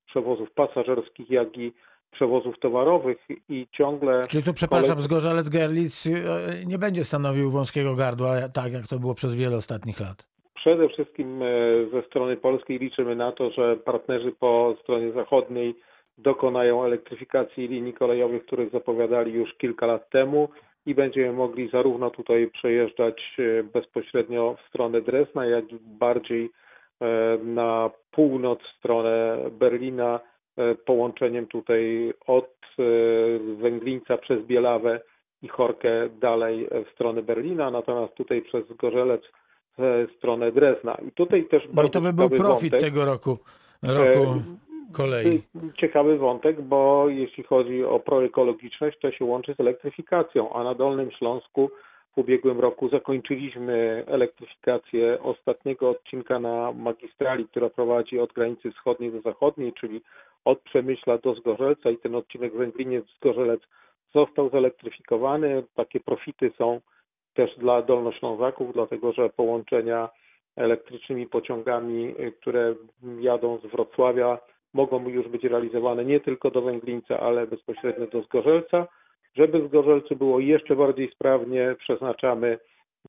[0.05, 1.73] przewozów pasażerskich, jak i
[2.11, 3.17] przewozów towarowych
[3.49, 4.27] i ciągle...
[4.27, 5.03] Czyli tu, przepraszam, kolej...
[5.03, 9.99] Zgorzelec Gerlitz e, nie będzie stanowił wąskiego gardła, tak jak to było przez wiele ostatnich
[9.99, 10.36] lat.
[10.67, 11.45] Przede wszystkim e,
[11.91, 15.75] ze strony polskiej liczymy na to, że partnerzy po stronie zachodniej
[16.17, 20.49] dokonają elektryfikacji linii kolejowych, których zapowiadali już kilka lat temu
[20.85, 26.49] i będziemy mogli zarówno tutaj przejeżdżać e, bezpośrednio w stronę Dresna, jak i bardziej
[27.01, 30.19] e, na północ w stronę Berlina
[30.85, 32.49] połączeniem tutaj od
[33.57, 34.99] Węglińca przez Bielawę
[35.41, 39.21] i Chorkę dalej w stronę Berlina, natomiast tutaj przez Gorzelec
[39.77, 40.97] w stronę Drezna.
[41.07, 42.89] I tutaj też no i to by był profit wątek.
[42.89, 43.37] tego roku,
[43.83, 44.41] roku e,
[44.93, 45.41] kolei.
[45.77, 51.11] Ciekawy wątek, bo jeśli chodzi o proekologiczność, to się łączy z elektryfikacją, a na Dolnym
[51.11, 51.69] Śląsku
[52.15, 59.21] w ubiegłym roku zakończyliśmy elektryfikację ostatniego odcinka na magistrali, która prowadzi od granicy wschodniej do
[59.21, 60.01] zachodniej, czyli
[60.45, 63.59] od Przemyśla do Zgorzelca i ten odcinek Węgliniec-Zgorzelec
[64.13, 65.63] został zelektryfikowany.
[65.75, 66.81] Takie profity są
[67.37, 70.09] też dla Dolnoślązaków, dlatego że połączenia
[70.55, 72.75] elektrycznymi pociągami, y, które
[73.19, 74.39] jadą z Wrocławia,
[74.73, 78.87] mogą już być realizowane nie tylko do Węglińca, ale bezpośrednio do Zgorzelca.
[79.35, 82.59] Żeby Zgorzelcu było jeszcze bardziej sprawnie, przeznaczamy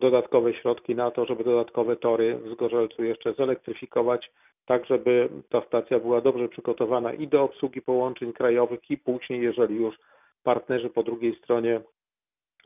[0.00, 4.30] dodatkowe środki na to, żeby dodatkowe tory w Zgorzelcu jeszcze zelektryfikować,
[4.66, 9.76] tak żeby ta stacja była dobrze przygotowana i do obsługi połączeń krajowych i później, jeżeli
[9.76, 9.94] już
[10.42, 11.80] partnerzy po drugiej stronie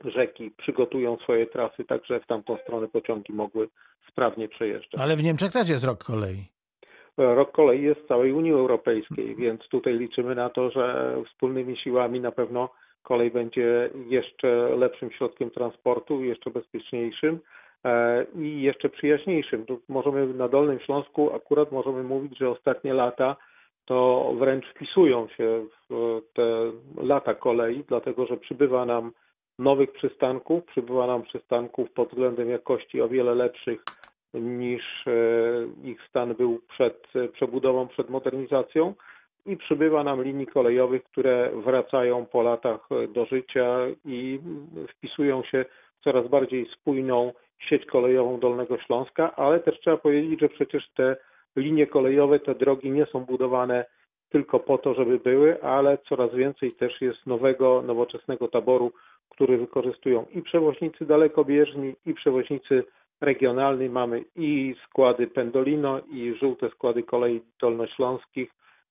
[0.05, 3.67] rzeki przygotują swoje trasy, tak że w tamtą stronę pociągi mogły
[4.09, 5.01] sprawnie przejeżdżać.
[5.01, 6.45] Ale w Niemczech też jest rok kolei.
[7.17, 12.19] Rok kolei jest w całej Unii Europejskiej, więc tutaj liczymy na to, że wspólnymi siłami
[12.19, 12.69] na pewno
[13.03, 17.39] kolej będzie jeszcze lepszym środkiem transportu, jeszcze bezpieczniejszym
[17.85, 19.65] e, i jeszcze przyjaźniejszym.
[19.65, 23.35] Tu możemy na Dolnym Śląsku akurat możemy mówić, że ostatnie lata
[23.85, 26.71] to wręcz wpisują się w te
[27.03, 29.11] lata kolei, dlatego że przybywa nam
[29.59, 33.83] nowych przystanków, przybywa nam przystanków pod względem jakości o wiele lepszych
[34.33, 35.11] niż e,
[35.83, 38.93] ich stan był przed e, przebudową, przed modernizacją.
[39.45, 44.39] I przybywa nam linii kolejowych, które wracają po latach do życia i
[44.89, 45.65] wpisują się
[45.99, 51.15] w coraz bardziej spójną sieć kolejową Dolnego Śląska, ale też trzeba powiedzieć, że przecież te
[51.55, 53.85] linie kolejowe, te drogi nie są budowane
[54.29, 58.91] tylko po to, żeby były, ale coraz więcej też jest nowego, nowoczesnego taboru,
[59.29, 62.83] który wykorzystują i przewoźnicy dalekobieżni, i przewoźnicy
[63.21, 63.89] regionalni.
[63.89, 68.49] Mamy i składy Pendolino, i żółte składy kolei dolnośląskich,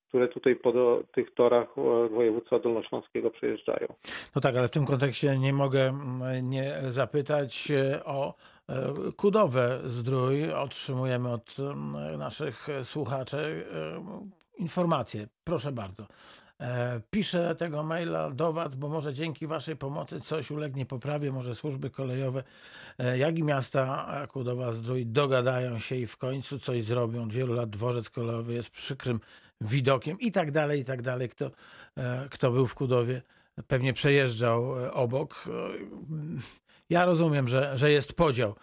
[0.08, 3.86] które tutaj po do, tych torach e, województwa dolnośląskiego przejeżdżają.
[4.34, 8.34] No tak, ale w tym kontekście nie mogę mm, nie zapytać e, o
[8.68, 10.52] e, Kudowę Zdrój.
[10.52, 13.64] Otrzymujemy od mm, naszych słuchaczy
[14.58, 15.26] informacje.
[15.44, 16.06] Proszę bardzo.
[17.10, 21.90] Piszę tego maila do Was, bo może dzięki Waszej pomocy coś ulegnie poprawie, może służby
[21.90, 22.42] kolejowe,
[23.16, 27.22] jak i miasta Kudowa Zdrój dogadają się i w końcu coś zrobią.
[27.22, 29.20] Od wielu lat dworzec kolejowy jest przykrym
[29.60, 31.28] widokiem i tak dalej, i tak dalej.
[31.28, 31.50] Kto,
[32.30, 33.22] kto był w Kudowie,
[33.66, 35.48] pewnie przejeżdżał obok.
[36.90, 38.54] Ja rozumiem, że, że jest podział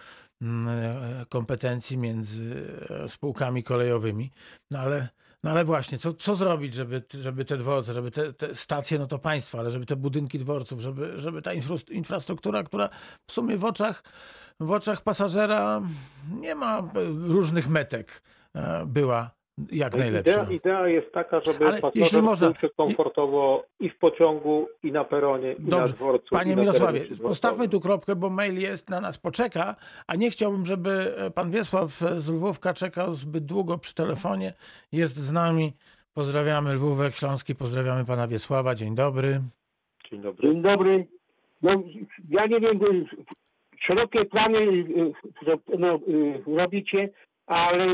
[1.29, 2.65] kompetencji między
[3.07, 4.31] spółkami kolejowymi,
[4.71, 5.09] no ale,
[5.43, 9.07] no ale właśnie, co, co zrobić, żeby, żeby te dworce, żeby te, te stacje, no
[9.07, 11.51] to państwa, ale żeby te budynki dworców, żeby, żeby ta
[11.91, 12.89] infrastruktura, która
[13.27, 14.03] w sumie w oczach,
[14.59, 15.81] w oczach pasażera
[16.31, 16.91] nie ma
[17.27, 18.21] różnych metek,
[18.85, 19.38] była
[19.71, 20.31] jak najlepsza.
[20.43, 24.67] Idea, idea jest taka, żeby Ale jeśli pasażer można- czuł się komfortowo i w pociągu,
[24.83, 25.93] i na peronie, i na Dobrze.
[25.93, 26.27] dworcu.
[26.31, 29.75] Panie na Mirosławie, postawmy tu kropkę, bo mail jest, na nas poczeka,
[30.07, 34.53] a nie chciałbym, żeby pan Wiesław z Lwówka czekał zbyt długo przy telefonie.
[34.91, 35.73] Jest z nami.
[36.13, 38.75] Pozdrawiamy Lwówek Śląski, pozdrawiamy pana Wiesława.
[38.75, 39.41] Dzień dobry.
[40.11, 40.47] Dzień dobry.
[40.53, 41.07] Dzień dobry.
[41.61, 41.71] No,
[42.29, 43.05] ja nie wiem, y,
[43.79, 44.63] szerokie plany y,
[45.47, 45.99] y, no,
[46.57, 47.09] robicie,
[47.49, 47.85] ale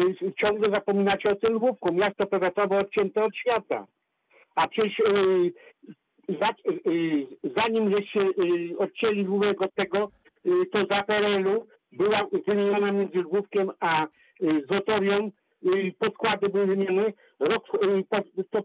[0.44, 1.94] ciągle zapominacie o tym Lwówku.
[1.94, 3.88] Miasto powiatowe odcięte od świata.
[4.56, 5.54] A przecież y,
[6.42, 6.50] za,
[6.88, 10.12] y, zanim żeście y, odcięli Lwówek od tego,
[10.46, 14.08] y, to za PRL-u była wymieniona między Lwówkiem a y,
[14.72, 15.32] Zotorią.
[15.76, 17.14] Y, podkłady były wymienione.
[17.40, 18.04] Rok y,
[18.52, 18.62] to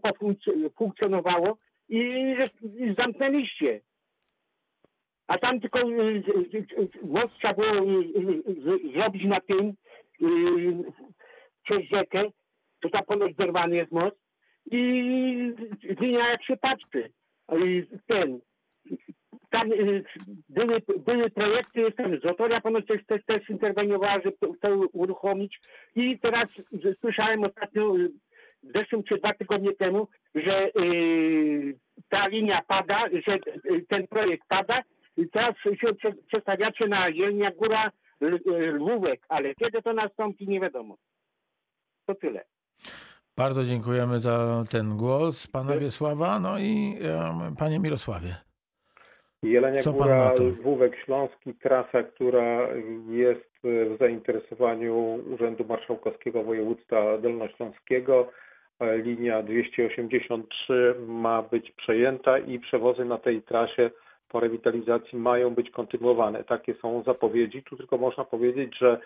[0.77, 1.57] funkcjonowało
[1.89, 1.97] i,
[2.63, 3.81] i zamknęliście.
[5.31, 6.23] A tam tylko y,
[6.53, 9.73] y, y, most trzeba było y, y, y, zrobić na tym
[10.21, 10.83] y,
[11.63, 12.23] przez rzekę,
[12.81, 14.15] to tam ponoć zerwany jest most
[14.71, 14.81] i
[15.99, 17.11] linia jak się patrzy.
[17.65, 18.39] I ten,
[19.49, 20.03] tam y,
[20.49, 25.59] były, były projekty, tam Zotoria ponoć też, też, też interweniowała, żeby to, uruchomić
[25.95, 26.45] i teraz
[27.01, 28.11] słyszałem ostatnio y,
[28.63, 31.79] w zeszłym czy dwa tygodnie temu, że y,
[32.09, 33.37] ta linia pada, że
[33.89, 34.81] ten projekt pada
[35.17, 37.91] i teraz się prze- przestawiacie na Jelnia Góra
[38.73, 40.97] Lwówek, ale kiedy to nastąpi nie wiadomo.
[42.05, 42.45] To tyle.
[43.37, 46.39] Bardzo dziękujemy za ten głos pana Wiesława.
[46.39, 48.35] No i em, panie Mirosławie.
[49.43, 50.33] Jelenia Co Góra?
[50.33, 52.67] Lwówek Śląski, trasa, która
[53.09, 58.31] jest w zainteresowaniu Urzędu Marszałkowskiego Województwa Dolnośląskiego.
[58.79, 63.91] E, Linia 283 ma być przejęta i przewozy na tej trasie
[64.31, 66.43] po rewitalizacji mają być kontynuowane.
[66.43, 67.63] Takie są zapowiedzi.
[67.63, 68.99] Tu tylko można powiedzieć, że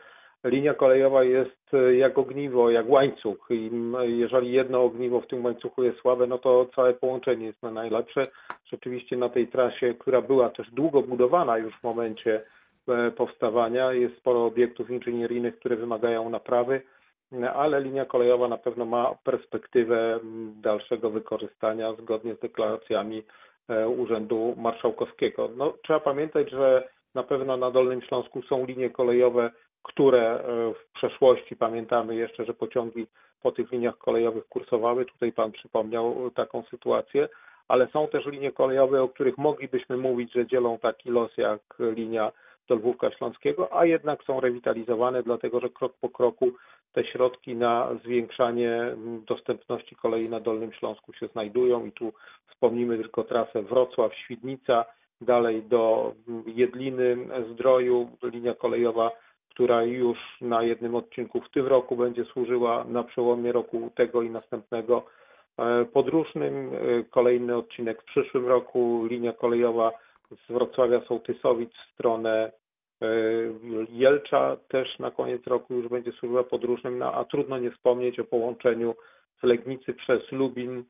[0.44, 3.48] linia kolejowa jest e, jak ogniwo, jak łańcuch.
[3.50, 3.72] I
[4.04, 8.24] jeżeli jedno ogniwo w tym łańcuchu jest słabe, no to całe połączenie jest na najlepsze.
[8.66, 12.42] Rzeczywiście na tej trasie, która była też długo budowana już w momencie
[12.88, 16.82] e, powstawania, jest sporo obiektów inżynieryjnych, które wymagają naprawy,
[17.56, 20.20] ale linia kolejowa na pewno ma perspektywę
[20.62, 23.24] dalszego wykorzystania zgodnie z deklaracjami
[23.98, 25.50] Urzędu Marszałkowskiego.
[25.58, 29.52] No, trzeba pamiętać, że na pewno na Dolnym Śląsku są linie kolejowe,
[29.84, 33.08] które e, w przeszłości pamiętamy jeszcze, że pociągi
[33.42, 35.06] po tych liniach kolejowych kursowały.
[35.06, 37.30] Tutaj Pan przypomniał taką sytuację,
[37.68, 42.32] ale są też linie kolejowe, o których moglibyśmy mówić, że dzielą taki los jak linia
[42.68, 46.52] do Lwówka Śląskiego, a jednak są rewitalizowane, dlatego że krok po kroku
[46.96, 52.14] te środki na zwiększanie mm, dostępności kolei na Dolnym Śląsku się znajdują i tu
[52.48, 54.86] wspomnimy tylko trasę Wrocław-Świdnica,
[55.22, 56.14] dalej do
[56.46, 57.18] Jedliny,
[57.52, 59.12] Zdroju, linia kolejowa,
[59.50, 64.30] która już na jednym odcinku w tym roku będzie służyła na przełomie roku tego i
[64.30, 65.06] następnego
[65.58, 66.72] e, podróżnym.
[66.74, 69.92] E, Kolejny odcinek w przyszłym roku, linia kolejowa
[70.32, 72.52] z Wrocławia Sołtysowic w stronę
[73.90, 78.24] Jelcza też na koniec roku już będzie służyła podróżnym, no, a trudno nie wspomnieć o
[78.24, 78.96] połączeniu
[79.40, 80.84] z Legnicy przez Lubin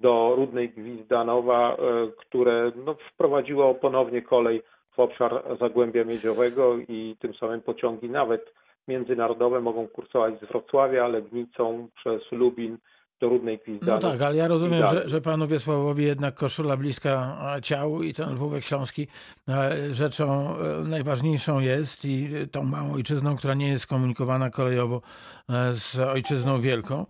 [0.00, 1.76] do Rudnej Gwizdanowa, e,
[2.16, 8.54] które no, wprowadziło ponownie kolej w obszar Zagłębia Miedziowego i tym samym pociągi nawet
[8.88, 12.78] międzynarodowe mogą kursować z Wrocławia, Legnicą przez Lubin
[13.20, 18.02] do Rudnej No tak, ale ja rozumiem, że, że panu Wiesławowi jednak koszula bliska ciału
[18.02, 19.06] i ten Lwówek Śląski
[19.48, 25.02] e, rzeczą e, najważniejszą jest i tą małą ojczyzną, która nie jest skomunikowana kolejowo
[25.48, 27.06] e, z ojczyzną wielką.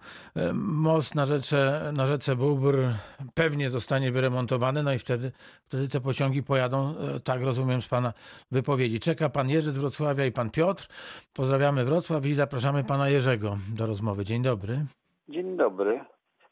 [0.55, 2.79] Most na rzece, na rzece Bóbr
[3.35, 5.33] pewnie zostanie wyremontowany, no i wtedy,
[5.65, 6.95] wtedy te pociągi pojadą,
[7.25, 8.13] tak rozumiem z pana
[8.51, 9.01] wypowiedzi.
[9.01, 10.89] Czeka pan Jerzy z Wrocławia i pan Piotr.
[11.33, 14.25] Pozdrawiamy Wrocław i zapraszamy pana Jerzego do rozmowy.
[14.25, 14.87] Dzień dobry.
[15.31, 16.05] Dzień dobry.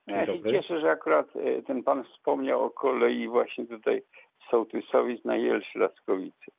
[0.06, 4.02] Ja się cieszę, że akurat e, ten pan wspomniał o kolei właśnie tutaj
[4.46, 6.52] z Sołtysowic na Jelcz Laskowice.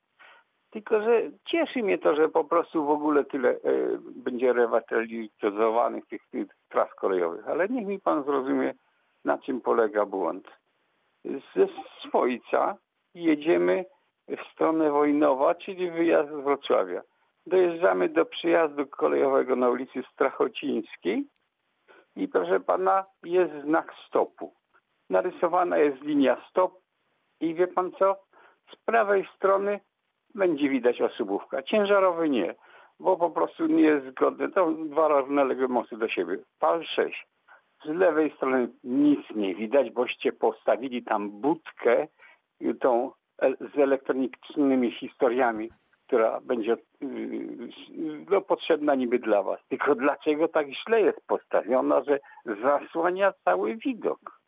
[0.70, 3.58] Tylko, że cieszy mnie to, że po prostu w ogóle tyle e,
[4.16, 7.48] będzie rewitalizowanych tych, tych tras kolejowych.
[7.48, 8.74] Ale niech mi pan zrozumie,
[9.26, 10.48] na czym polega błąd.
[11.56, 11.68] Ze
[12.08, 12.78] Swojca
[13.14, 13.86] jedziemy
[14.28, 17.02] w stronę Wojnowa, czyli wyjazd z Wrocławia.
[17.46, 21.26] Dojeżdżamy do przyjazdu kolejowego na ulicy Strachocińskiej
[22.16, 24.54] i proszę pana, jest znak stopu.
[25.10, 26.74] Narysowana jest linia stop
[27.40, 28.16] i wie pan co?
[28.72, 29.80] Z prawej strony
[30.36, 31.64] będzie widać osobówka.
[31.64, 32.56] Ciężarowy nie,
[33.00, 34.52] bo po prostu nie jest zgodny.
[34.52, 36.38] To dwa równoległe mosty do siebie.
[36.60, 37.28] PAL 6.
[37.86, 42.08] Z lewej strony nic nie widać, boście postawili tam budkę
[42.80, 43.12] tą
[43.74, 45.70] z elektronicznymi historiami,
[46.10, 46.78] która będzie y,
[48.30, 49.60] no, potrzebna niby dla was.
[49.70, 52.20] Tylko dlaczego tak źle jest postawiona, że
[52.64, 54.40] zasłania cały widok?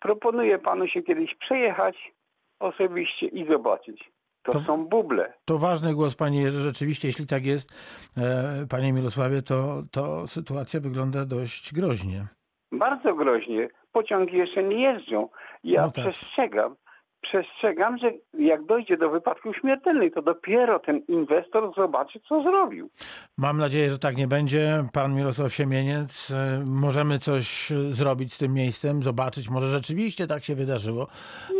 [0.00, 2.12] Proponuję panu się kiedyś przejechać
[2.60, 4.10] osobiście i zobaczyć.
[4.42, 5.32] To, To- są buble.
[5.44, 6.60] To ważny głos, panie Jerzy.
[6.60, 7.72] Rzeczywiście, jeśli tak jest,
[8.16, 12.26] e, panie Mirosławie, to, to sytuacja wygląda dość groźnie.
[12.72, 13.68] Bardzo groźnie.
[13.92, 15.28] Pociągi jeszcze nie jeżdżą.
[15.64, 16.04] Ja No tak.
[16.04, 16.76] przestrzegam.
[17.22, 22.90] Przestrzegam, że jak dojdzie do wypadków śmiertelnych, to dopiero ten inwestor zobaczy, co zrobił.
[23.38, 24.84] Mam nadzieję, że tak nie będzie.
[24.92, 30.54] Pan Mirosław Siemieniec, e, możemy coś zrobić z tym miejscem, zobaczyć, może rzeczywiście tak się
[30.54, 31.06] wydarzyło,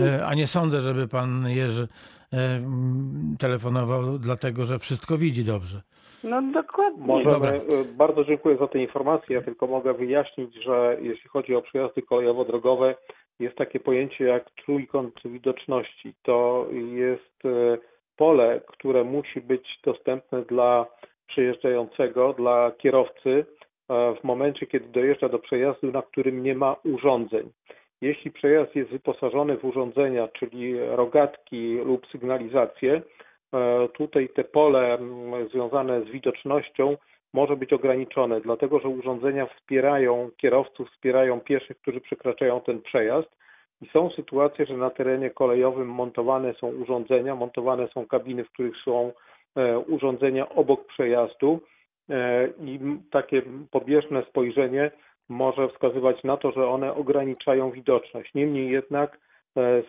[0.01, 1.89] E, a nie sądzę, żeby pan Jerzy
[2.33, 2.61] e,
[3.39, 5.83] telefonował dlatego, że wszystko widzi dobrze.
[6.25, 7.07] No dokładnie.
[7.07, 7.61] Możemy,
[7.97, 9.37] bardzo dziękuję za te informacje.
[9.37, 12.95] Ja tylko mogę wyjaśnić, że jeśli chodzi o przejazdy kolejowo-drogowe,
[13.41, 16.15] jest takie pojęcie jak trójkąt widoczności.
[16.23, 17.79] To jest e,
[18.17, 20.87] pole, które musi być dostępne dla
[21.27, 23.47] przejeżdżającego, dla kierowcy
[23.89, 27.51] e, w momencie, kiedy dojeżdża do przejazdu, na którym nie ma urządzeń.
[28.01, 33.03] Jeśli przejazd jest wyposażony w urządzenia, czyli rogatki lub sygnalizację,
[33.55, 34.99] E, tutaj te pole
[35.51, 36.97] związane z widocznością
[37.33, 43.29] może być ograniczone, dlatego że urządzenia wspierają kierowców, wspierają pieszych, którzy przekraczają ten przejazd.
[43.83, 48.77] I są sytuacje, że na terenie kolejowym montowane są urządzenia, montowane są kabiny, w których
[48.85, 49.13] są
[49.57, 51.61] e, urządzenia obok przejazdu
[52.11, 52.81] e, i
[53.11, 54.91] takie pobieżne spojrzenie
[55.29, 58.35] może wskazywać na to, że one ograniczają widoczność.
[58.35, 59.19] Niemniej jednak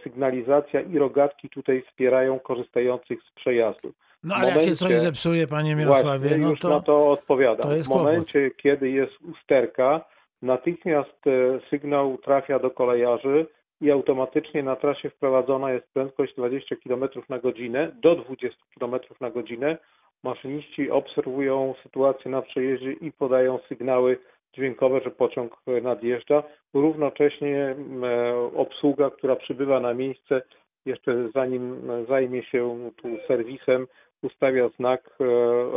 [0.03, 3.93] sygnalizacja i rogatki tutaj wspierają korzystających z przejazdu.
[4.24, 6.70] No ale jak się coś momencie- zepsuje, panie Mirosławie, Właśnie, no to...
[6.70, 7.70] na to odpowiadam.
[7.78, 10.01] to w momencie, kiedy jest usterka,
[10.41, 13.45] natychmiast e, sygnał trafia do kolejarzy
[13.82, 19.30] i automatycznie na trasie wprowadzona jest prędkość 20 km na godzinę, do 20 km na
[19.32, 19.78] godzinę.
[20.24, 24.20] Maszyniści obserwują sytuację na przejeździe i podają sygnały
[24.54, 26.43] dźwiękowe, że pociąg nadjeżdża.
[26.74, 30.41] Równocześnie e, obsługa, która przybywa na miejsce,
[30.86, 33.88] jeszcze zanim zajmie się tu serwisem,
[34.24, 35.24] ustawia znak e,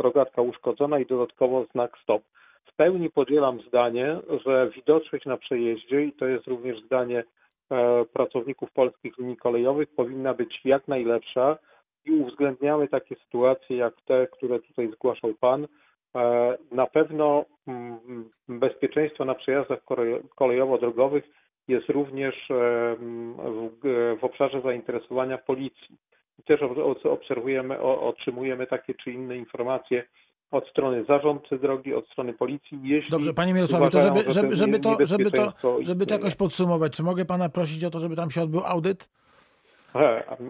[0.01, 2.23] rogatka uszkodzona i dodatkowo znak stop.
[2.65, 7.23] W pełni podzielam zdanie, że widoczność na przejeździe, i to jest również zdanie
[7.71, 11.57] e, pracowników polskich linii kolejowych, powinna być jak najlepsza
[12.05, 15.67] i uwzględniamy takie sytuacje jak te, które tutaj zgłaszał Pan.
[16.15, 21.23] E, Na pewno mm, bezpieczeństwo na przejazdach kolej- kolejowo-drogowych
[21.67, 22.55] jest również e,
[24.19, 25.97] w, obszarze zainteresowania policji.
[26.45, 30.03] Też ob- obserwujemy, otrzymujemy takie czy inne informacje
[30.51, 32.79] od strony zarządcy drogi, od strony policji.
[32.83, 36.35] Jeśli Dobrze, panie Mirosławie, to żeby, że żeby, żeby, to, żeby, to, żeby to jakoś
[36.35, 39.09] podsumować, czy mogę pana prosić o to, żeby tam się odbył audyt?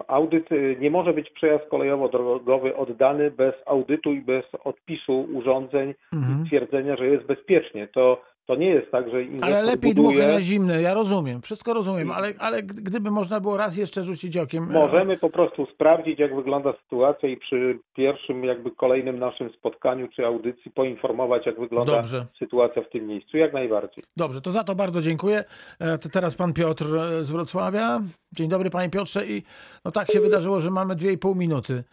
[0.08, 6.44] Audyt y, nie może być przejazd kolejowo-drogowy oddany bez audytu i bez odpisu urządzeń Mhm.
[6.44, 7.88] i twierdzenia, że jest bezpiecznie.
[7.88, 10.18] To, to nie jest tak, że inwestor Ale lepiej buduje...
[10.18, 14.04] dmuchy na zimne, ja rozumiem, wszystko rozumiem, ale, ale gdy- gdyby można było raz jeszcze
[14.04, 14.64] rzucić okiem.
[14.64, 20.08] e, Możemy po prostu sprawdzić, jak wygląda sytuacja i przy pierwszym, jakby kolejnym naszym spotkaniu
[20.16, 22.26] czy audycji poinformować, jak wygląda Dobrze.
[22.40, 23.38] sytuacja w tym miejscu.
[23.38, 24.04] Jak najbardziej.
[24.18, 25.44] Dobrze, to za to bardzo dziękuję.
[25.80, 28.02] E, To teraz pan Piotr e, z Wrocławia.
[28.36, 29.44] Dzień dobry panie Piotrze i
[29.86, 31.84] no tak się wydarzyło, że mamy 2,5 minuty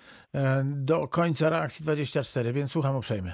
[0.65, 3.33] do końca reakcji 24, więc słucham uprzejmie.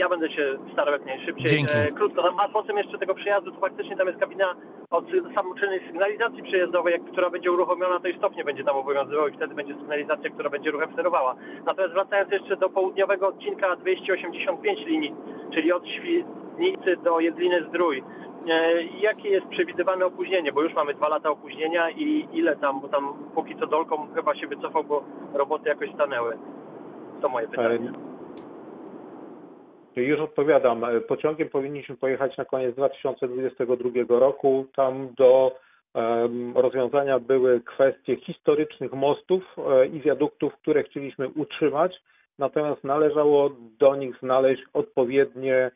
[0.00, 1.46] Ja będę się starał jak najszybciej.
[1.46, 1.72] Dzięki.
[1.76, 4.54] E, krótko, tam, a potem jeszcze tego przejazdu, to faktycznie tam jest kabina
[4.90, 9.32] od samoczynnej sygnalizacji przejazdowej, jak, która będzie uruchomiona, to i stopnie będzie tam obowiązywał i
[9.32, 11.34] wtedy będzie sygnalizacja, która będzie ruchem sterowała.
[11.66, 15.14] Natomiast wracając jeszcze do południowego odcinka 285 linii,
[15.54, 18.04] czyli od Świdnicy do Jedliny Zdrój.
[18.48, 20.52] E, jakie jest przewidywane opóźnienie?
[20.52, 24.34] Bo już mamy dwa lata opóźnienia i ile tam, bo tam póki co Dolką chyba
[24.34, 26.38] się wycofał, bo roboty jakoś stanęły.
[27.20, 28.09] To moje pytanie.
[29.96, 30.84] Już odpowiadam.
[30.84, 34.66] E, Pociągiem powinniśmy pojechać na koniec 2022 roku.
[34.76, 35.56] Tam do
[36.54, 42.02] rozwiązania były kwestie historycznych mostów e, i wiaduktów, które chcieliśmy utrzymać,
[42.38, 45.70] natomiast należało do nich znaleźć odpowiednie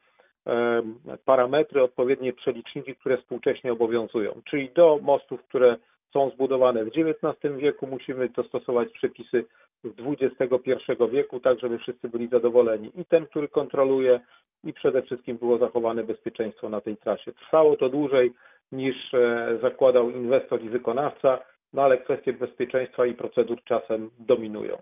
[1.24, 4.42] parametry, odpowiednie przeliczniki, które współcześnie obowiązują.
[4.50, 5.76] Czyli do mostów, które
[6.14, 9.44] są zbudowane w XIX wieku, musimy dostosować przepisy
[9.84, 12.92] z XXI wieku, tak żeby wszyscy byli zadowoleni.
[13.00, 14.20] I ten, który kontroluje,
[14.64, 17.32] i przede wszystkim było zachowane bezpieczeństwo na tej trasie.
[17.32, 18.32] Trwało to dłużej
[18.72, 21.38] niż e, zakładał inwestor i wykonawca,
[21.72, 24.76] no ale kwestie bezpieczeństwa i procedur czasem dominują.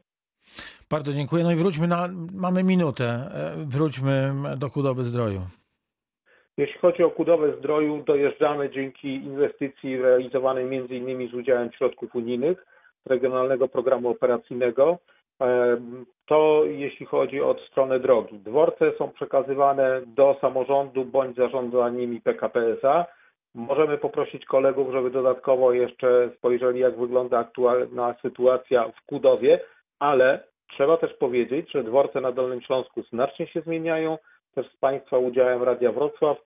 [0.90, 1.44] Bardzo dziękuję.
[1.44, 5.40] No i wróćmy na, mamy minutę, e, wróćmy do Kudowy Zdroju.
[6.58, 11.28] Jeśli chodzi o Kudowę Zdroju, dojeżdżamy dzięki inwestycji realizowanej m.in.
[11.28, 12.66] z udziałem środków unijnych,
[13.06, 14.98] Regionalnego Programu Operacyjnego.
[16.26, 18.38] To jeśli chodzi o stronę drogi.
[18.38, 23.06] Dworce są przekazywane do samorządu bądź zarządza nimi PKP SA.
[23.54, 29.60] Możemy poprosić kolegów, żeby dodatkowo jeszcze spojrzeli, jak wygląda aktualna sytuacja w Kudowie,
[29.98, 34.18] ale trzeba też powiedzieć, że dworce na Dolnym Śląsku znacznie się zmieniają.
[34.54, 36.38] Też z Państwa udziałem Radia Wrocław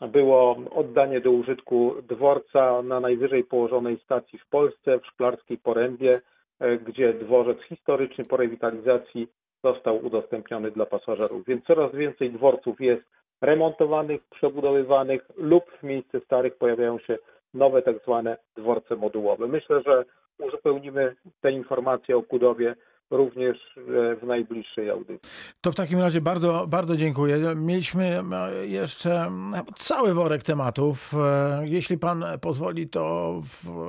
[0.00, 6.20] było oddanie do użytku dworca na najwyżej położonej stacji w Polsce, w Szklarskiej Porębie,
[6.60, 9.28] e, gdzie dworzec historyczny po rewitalizacji
[9.64, 11.44] został udostępniony dla pasażerów.
[11.46, 13.02] Więc coraz więcej dworców jest
[13.40, 17.18] remontowanych, przebudowywanych lub w miejsce starych pojawiają się
[17.54, 19.46] nowe tak zwane dworce modułowe.
[19.46, 20.04] Myślę, że
[20.38, 22.74] uzupełnimy te informacje o Kudowie
[23.10, 25.30] również e, w najbliższej audycji.
[25.60, 27.54] To w takim razie bardzo, bardzo dziękuję.
[27.56, 31.14] Mieliśmy e, jeszcze mm, cały worek tematów.
[31.14, 33.42] E, Jeśli pan pozwoli, to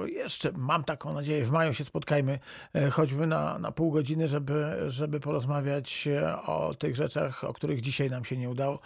[0.06, 2.40] jeszcze mam taką nadzieję, w maju się spotkajmy
[2.74, 7.82] e, choćby na, na pół godziny, żeby, żeby porozmawiać e, o tych rzeczach, o których
[7.82, 8.80] dzisiaj nam się nie udało.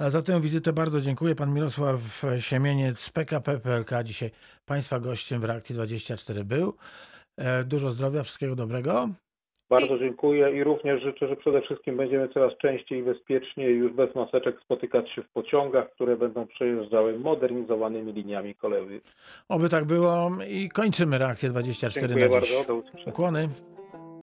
[0.00, 1.34] Za tę wizytę bardzo dziękuję.
[1.34, 4.30] Pan Mirosław Siemieniec z PKP PLK dzisiaj
[4.66, 6.76] państwa gościem w Reakcji 24 był.
[7.36, 9.08] E, Dużo zdrowia, wszystkiego dobrego.
[9.70, 14.14] Bardzo dziękuję i również życzę, że przede wszystkim będziemy coraz częściej i bezpieczniej już bez
[14.14, 19.00] maseczek spotykać się w pociągach, które będą przejeżdżały modernizowanymi liniami kolejowymi.
[19.48, 22.50] Oby tak było i kończymy reakcję 24 Dziękuję na dziś.
[22.50, 22.72] bardzo.
[22.72, 23.12] Do usłyszenia.
[23.12, 23.48] Ukłony.